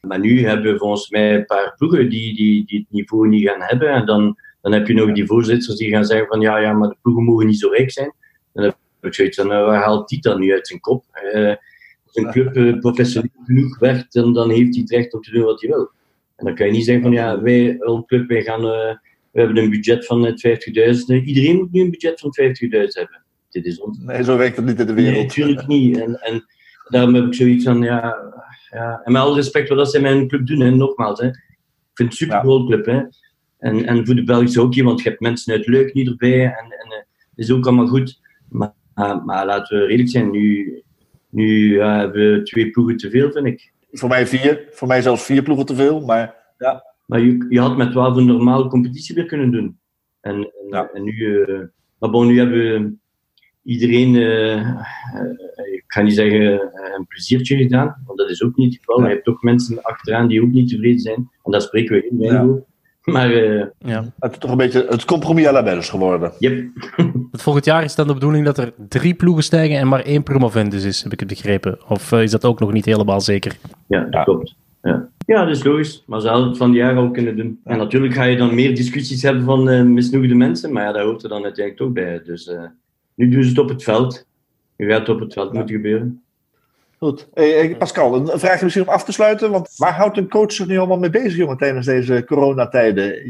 [0.00, 3.48] maar nu hebben we volgens mij een paar ploegen die, die, die het niveau niet
[3.48, 3.88] gaan hebben.
[3.88, 6.88] En dan, dan heb je nog die voorzitters die gaan zeggen van, ja, ja, maar
[6.88, 8.12] de ploegen mogen niet zo rijk zijn.
[8.52, 11.04] Dan heb ik zoiets van, nou, waar haalt die dan nu uit zijn kop?
[11.12, 11.48] Eh,
[12.06, 15.30] als een club eh, professioneel genoeg werkt, dan, dan heeft hij het recht om te
[15.30, 15.90] doen wat hij wil.
[16.36, 18.60] En dan kan je niet zeggen van, ja, wij, een club, wij gaan...
[18.64, 18.94] eh,
[19.30, 20.46] we hebben een budget van net
[21.18, 21.24] 50.000.
[21.24, 23.22] Iedereen moet nu een budget van 50.000 hebben.
[23.50, 23.98] Dit is ons.
[23.98, 25.26] Nee, zo werkt het niet in de Nee, wereld.
[25.26, 25.98] natuurlijk niet.
[25.98, 26.44] En, en
[26.88, 28.16] daarom heb ik zoiets van, ja,
[28.70, 29.00] ja.
[29.04, 31.20] En met alle respect wat dat zij met een club doen, hè, nogmaals.
[31.20, 31.26] Hè.
[31.26, 31.34] Ik
[31.94, 32.86] vind het een super club.
[32.86, 33.00] Hè.
[33.58, 36.44] En, en voor de Belgische hockey, want je hebt mensen uit Leuk niet erbij.
[36.44, 36.98] En, en eh,
[37.34, 38.20] dat is ook allemaal goed.
[38.48, 40.30] Maar, maar, maar laten we redelijk zijn.
[40.30, 40.82] Nu,
[41.30, 43.72] nu ja, hebben we twee ploegen te veel, vind ik.
[43.90, 46.34] Voor mij vier, voor mij zelfs vier ploegen te veel, maar
[47.06, 49.78] Maar je, je had met 12 een normale competitie weer kunnen doen.
[50.20, 50.90] En, en, Ja.
[50.92, 51.58] en nu, eh,
[51.98, 52.94] maar bon, nu hebben we
[53.62, 54.74] iedereen, eh, eh,
[55.72, 59.00] ik ga niet zeggen eh, een pleziertje gedaan, want dat is ook niet het geval.
[59.00, 59.06] Ja.
[59.06, 61.30] Je hebt toch mensen achteraan die ook niet tevreden zijn.
[61.42, 62.46] En daar spreken we heel weinig Ja.
[62.48, 62.64] over.
[63.14, 64.04] Maar, eh Ja.
[64.18, 66.32] het is toch een beetje het compromis à la Belge geworden.
[66.38, 66.64] yep.
[67.32, 70.22] Het volgend jaar is dan de bedoeling dat er drie ploegen stijgen en maar één
[70.22, 71.78] promovendus is, heb ik het begrepen.
[71.88, 73.56] Of eh, is dat ook nog niet helemaal zeker?
[73.86, 74.22] Ja, dat Ja.
[74.24, 74.54] klopt.
[74.82, 75.08] Ja.
[75.26, 76.02] ja, dat is logisch.
[76.06, 77.60] Maar ze hadden het van die jaar al kunnen doen.
[77.64, 81.02] En natuurlijk ga je dan meer discussies hebben van eh misnoegde mensen, maar ja, dat
[81.04, 82.22] hoort er dan uiteindelijk toch bij.
[82.24, 82.62] Dus eh,
[83.14, 84.26] nu doen ze het op het veld.
[84.76, 86.22] Nu gaat het op het veld moeten gebeuren.
[86.98, 87.28] Goed.
[87.34, 89.50] Hey, Pascal, een een vraag misschien om af te sluiten.
[89.50, 93.26] Want waar houdt een coach zich nu allemaal mee bezig, jongen, tijdens deze coronatijden?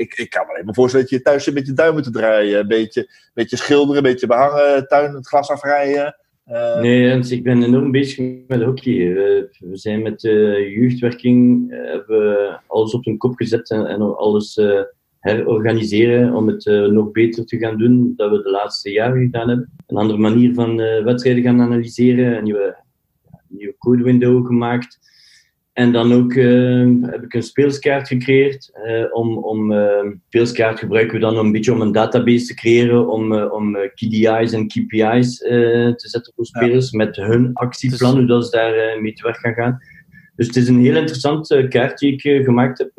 [0.00, 2.10] Ik, ik kan me alleen maar voorstellen dat je thuis zit met je duimen te
[2.10, 2.60] draaien.
[2.60, 6.16] Een beetje, beetje schilderen, een beetje behangen, tuin, het glas afrijden.
[6.44, 9.12] Eh, Nee, ik ben enorm bezig met hockey.
[9.14, 13.86] We, we zijn met de jeugdwerking, eh, hebben we alles op een kop gezet en,
[13.86, 14.80] en alles eh,
[15.20, 19.48] herorganiseren om het eh, nog beter te gaan doen dan we de laatste jaren gedaan
[19.48, 19.72] hebben.
[19.86, 22.76] Een andere manier van eh, wedstrijden gaan analyseren, een een nieuwe
[23.80, 24.98] code window gemaakt.
[25.72, 28.70] En dan ook eh, heb ik een speelskaart gecreëerd.
[28.72, 33.08] eh, om, om, eh, speelskaart gebruiken we dan een beetje om een database te creëren,
[33.08, 38.18] om, eh, om eh, KDI's en KPI's te zetten voor spelers met hun actieplan, Dus-
[38.18, 39.78] hoe dat ze daar mee te werk gaan gaan.
[40.36, 42.90] Dus het is een heel interessant kaart die ik gemaakt heb.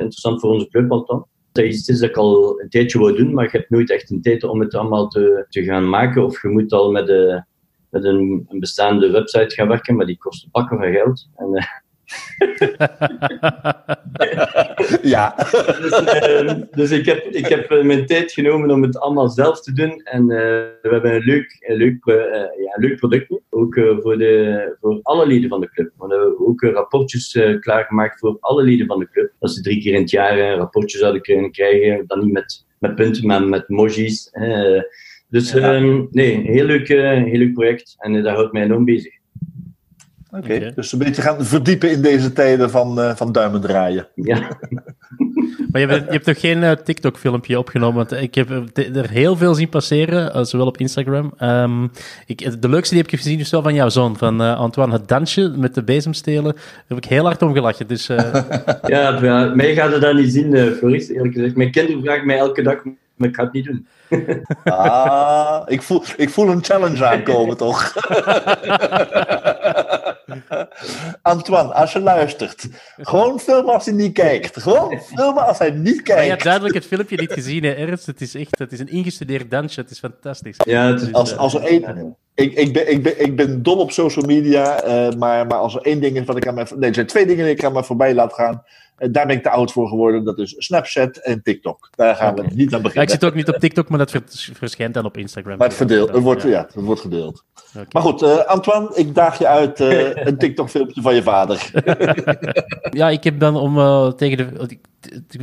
[0.00, 1.24] Interessant voor onze club althans.
[1.52, 4.10] Dat is iets dat ik al een tijdje wou doen, maar je hebt nooit echt
[4.10, 6.24] een tijd om het allemaal te, te gaan maken.
[6.24, 7.44] Of je moet al met, de,
[7.92, 11.28] met een, een bestaande website gaan werken, maar die kost bakken van geld.
[11.36, 11.64] En, eh,
[15.14, 15.34] ja.
[15.80, 19.60] dus, eh, dus ik heb, ik heb eh, mijn tijd genomen om het allemaal zelf
[19.60, 20.00] te doen.
[20.04, 20.38] En eh,
[20.82, 23.40] we hebben een leuk, een leuk, ja, een leuk product.
[23.50, 25.92] Ook voor, de, voor alle leden van de club.
[25.96, 29.32] Want we hebben ook rapportjes klaargemaakt voor alle leden van de club.
[29.38, 32.04] Dat ze drie keer in het jaar eh, rapportjes zouden kunnen krijgen.
[32.06, 34.30] Dan niet met, met punten, maar met emojis.
[35.32, 35.74] Dus Ja.
[35.74, 38.84] ehm, nee, een heel leuk, eh, heel leuk project en eh, dat houdt mij enorm
[38.84, 39.12] bezig.
[40.30, 44.08] Oké, dus een beetje gaan verdiepen in deze tijden van, eh van duimen draaien.
[44.14, 44.38] Ja,
[45.72, 47.96] Maar je hebt, je hebt toch geen TikTok-filmpje opgenomen?
[47.96, 51.32] Want ik heb er- heel veel zien passeren, zowel op Instagram.
[51.36, 51.84] Ehm,
[52.26, 54.92] ik, de leukste die heb ik gezien is wel van jouw zoon, van eh, Antoine.
[54.92, 56.44] Het dansje met de bezemstelen.
[56.54, 57.86] Daar heb ik heel hard om gelachen.
[57.86, 58.16] Dus eh,
[58.86, 61.56] ja, ja, mij gaat het dat niet zien, eh Floris, eerlijk gezegd.
[61.56, 62.82] Mijn kinderen vragen mij elke dag,
[63.22, 63.86] maar ik ga het niet doen.
[64.64, 67.92] Ah, ik voel, ik voel een challenge aankomen, toch?
[71.22, 74.62] Antoine, als je luistert, gewoon filmen als hij niet kijkt.
[74.62, 76.28] Gewoon filmen als hij niet maar je kijkt.
[76.30, 78.06] hebt duidelijk het filmpje niet gezien, hè, Ernst.
[78.06, 79.80] Het is echt het is een ingestudeerd dansje.
[79.80, 80.56] Het is fantastisch.
[80.64, 83.76] Ja, het is, Als, als er één, ik, ik, ben, ik, ben, ik ben dol
[83.76, 86.66] op social media, eh, maar, maar als er één ding is wat ik aan mij...
[86.76, 88.62] Nee, er zijn twee dingen die ik aan mij voorbij laat gaan.
[88.96, 90.24] Eh, daar ben ik te oud voor geworden.
[90.24, 91.90] Dat is Snapchat en TikTok.
[91.94, 93.08] Daar gaan we niet aan ja, ik beginnen.
[93.10, 95.56] zit ook niet op TikTok, maar dat vers- verschijnt dan op Instagram.
[95.58, 97.44] Maar het, verdeelt, het, wordt, ja, het wordt gedeeld.
[97.90, 99.80] Maar goed, eh, Antoine, ik daag je uit
[100.28, 101.70] een TikTok-filmpje van je vader.
[102.90, 103.74] Ja, ik heb dan om
[104.16, 104.78] tegen de.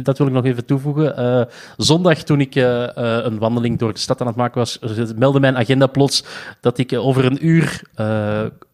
[0.03, 1.18] Dat wil ik nog even toevoegen.
[1.18, 1.41] Eh,
[1.78, 4.80] zondag, toen ik eh, eh, een wandeling door de stad aan het maken was,
[5.16, 6.24] meldde mijn agenda plots
[6.62, 7.82] dat ik over een uur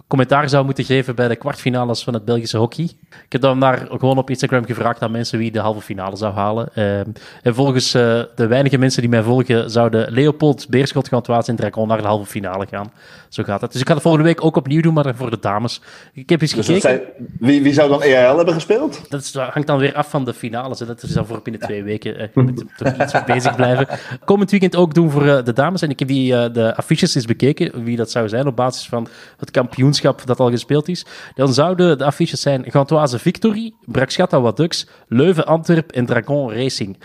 [0.08, 2.84] commentaar zou moeten geven bij de kwartfinales van het Belgische hockey.
[3.10, 6.34] Ik heb dan daar gewoon op Instagram gevraagd aan mensen wie de halve finale zou
[6.34, 6.70] halen.
[6.74, 11.56] Eh, en volgens eh, de weinige mensen die mij volgen, zouden Leopold, Beerschot, Gantoise en
[11.56, 12.92] Dragon naar de halve finale gaan.
[13.30, 13.72] Zo gaat het.
[13.72, 15.82] Dus ik ga het volgende week ook opnieuw doen, maar dan voor de dames.
[16.14, 16.90] Ik heb eens Dus gekeken.
[16.90, 17.02] zijn,
[17.40, 19.10] wie, wie zou dan ERL hebben gespeeld?
[19.10, 20.80] Dat is- dat hangt dan weer af van de finales.
[20.80, 20.86] hè.
[20.86, 22.18] Dat is dan voor binnen twee weken.
[22.20, 23.88] eh, Je moet toch iets mee bezig blijven.
[24.26, 25.82] Komend weekend ook doen voor eh, de dames.
[25.82, 28.88] En ik heb die, eh, de affiches eens bekeken, wie dat zou zijn, op basis
[28.88, 29.52] van het
[30.02, 31.06] dat al gespeeld is.
[31.36, 36.98] Dan zouden de affiches zijn Gantoise Victory, Brakschata Wadux, Leuven Antwerp en Dragon Racing.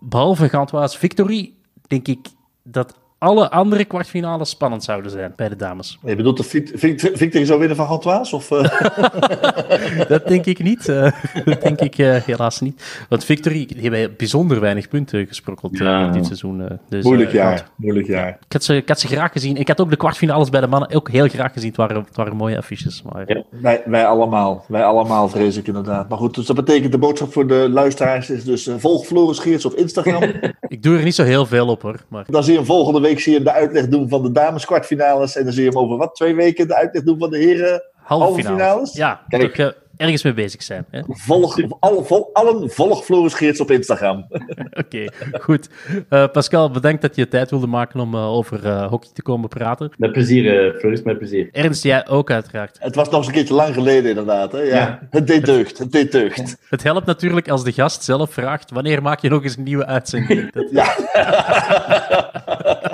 [0.00, 1.54] Behalve Gantoise Victory,
[1.86, 2.26] denk ik
[2.62, 5.98] dat alle andere kwartfinales spannend zouden zijn bij de dames.
[6.04, 8.36] Je bedoelt dat Vic- Vic- Victor zou winnen van Gantoise?
[8.36, 8.64] Of, eh?
[10.08, 10.88] Dat denk ik niet.
[10.88, 11.12] eh,
[11.44, 13.04] dat denk ik eh, helaas niet.
[13.08, 16.08] Want Victory hebben bijzonder weinig punten gesprokkeld Ja.
[16.10, 16.78] dit seizoen.
[16.88, 18.28] Dus, moeilijk jaar, moeilijk jaar.
[18.28, 19.56] Ik had, ze, ik had ze graag gezien.
[19.56, 21.68] Ik had ook de kwartfinales bij de mannen ook heel graag gezien.
[21.68, 23.02] Het waren, het waren mooie affiches.
[23.12, 23.42] Maar, Ja.
[23.50, 26.08] Wij, wij allemaal, wij allemaal vrees ik inderdaad.
[26.08, 29.64] Maar goed, dus dat betekent de boodschap voor de luisteraars is dus volg Floris Geerts
[29.64, 30.22] op Instagram.
[30.68, 32.00] Ik doe er niet zo heel veel op hoor.
[32.08, 34.32] Maar dan zie je hem volgende week zie je hem de uitleg doen van de
[34.32, 35.36] dames kwartfinales.
[35.36, 37.82] En dan zie je hem over wat, twee weken de uitleg doen van de heren
[37.94, 38.92] halve, finales.
[38.92, 39.82] Ja, Kijk.
[40.04, 40.84] Ergens mee bezig zijn.
[40.90, 41.00] Hè?
[41.08, 44.26] Volg, alle, vol, allen volg Floris Geerts op Instagram.
[44.84, 45.06] Oké,
[45.40, 45.68] goed.
[46.08, 49.48] Eh, Pascal, bedankt dat je tijd wilde maken om eh, over eh, hockey te komen
[49.48, 49.90] praten.
[49.98, 51.48] met plezier, eh Floris, met plezier.
[51.52, 52.76] Ernst, jij ook uiteraard.
[52.80, 54.52] Het was nog eens een keertje lang geleden inderdaad.
[54.52, 54.60] Hè?
[54.60, 54.76] Ja.
[54.76, 55.06] Ja.
[55.10, 56.56] Het deed deugd, het deed deugd.
[56.68, 59.86] Het helpt natuurlijk als de gast zelf vraagt: wanneer maak je nog eens een nieuwe
[59.86, 60.50] uitzending?
[60.52, 60.94] Dat, Ja.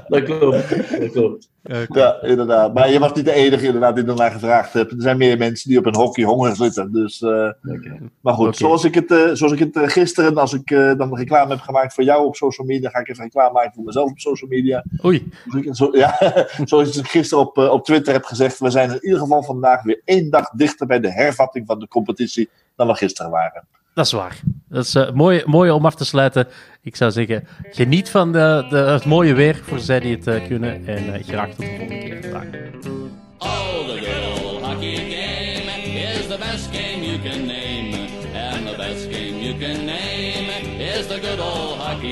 [0.08, 1.48] Dat klopt, dat klopt.
[1.88, 2.74] ja, inderdaad.
[2.74, 4.90] Maar je was niet de enige inderdaad die ernaar gevraagd hebt.
[4.90, 6.90] Er zijn meer mensen die op een hockey honger zitten.
[7.02, 7.48] Dus, eh,
[8.20, 11.16] maar goed, zoals ik het, eh, zoals ik het eh, gisteren, als ik eh, dan
[11.16, 14.10] reclame heb gemaakt voor jou op social media, ga ik even reclame maken voor mezelf
[14.10, 14.84] op social media.
[15.04, 16.18] Oei, Zoals ik- Zo, ja,
[16.70, 20.00] zoals ik gisteren op, op Twitter heb gezegd, we zijn in ieder geval vandaag weer
[20.04, 23.64] één dag dichter bij de hervatting van de competitie dan we gisteren waren.
[23.94, 24.40] Dat is waar.
[24.68, 26.48] Dat is eh, mooi, mooi om af te sluiten.
[26.82, 30.86] Ik zou zeggen, geniet van de, de, het mooie weer voor zij die het kunnen.
[30.86, 32.30] En eh, graag tot de volgende keer.
[32.32, 32.44] Dag.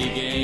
[0.07, 0.38] Name.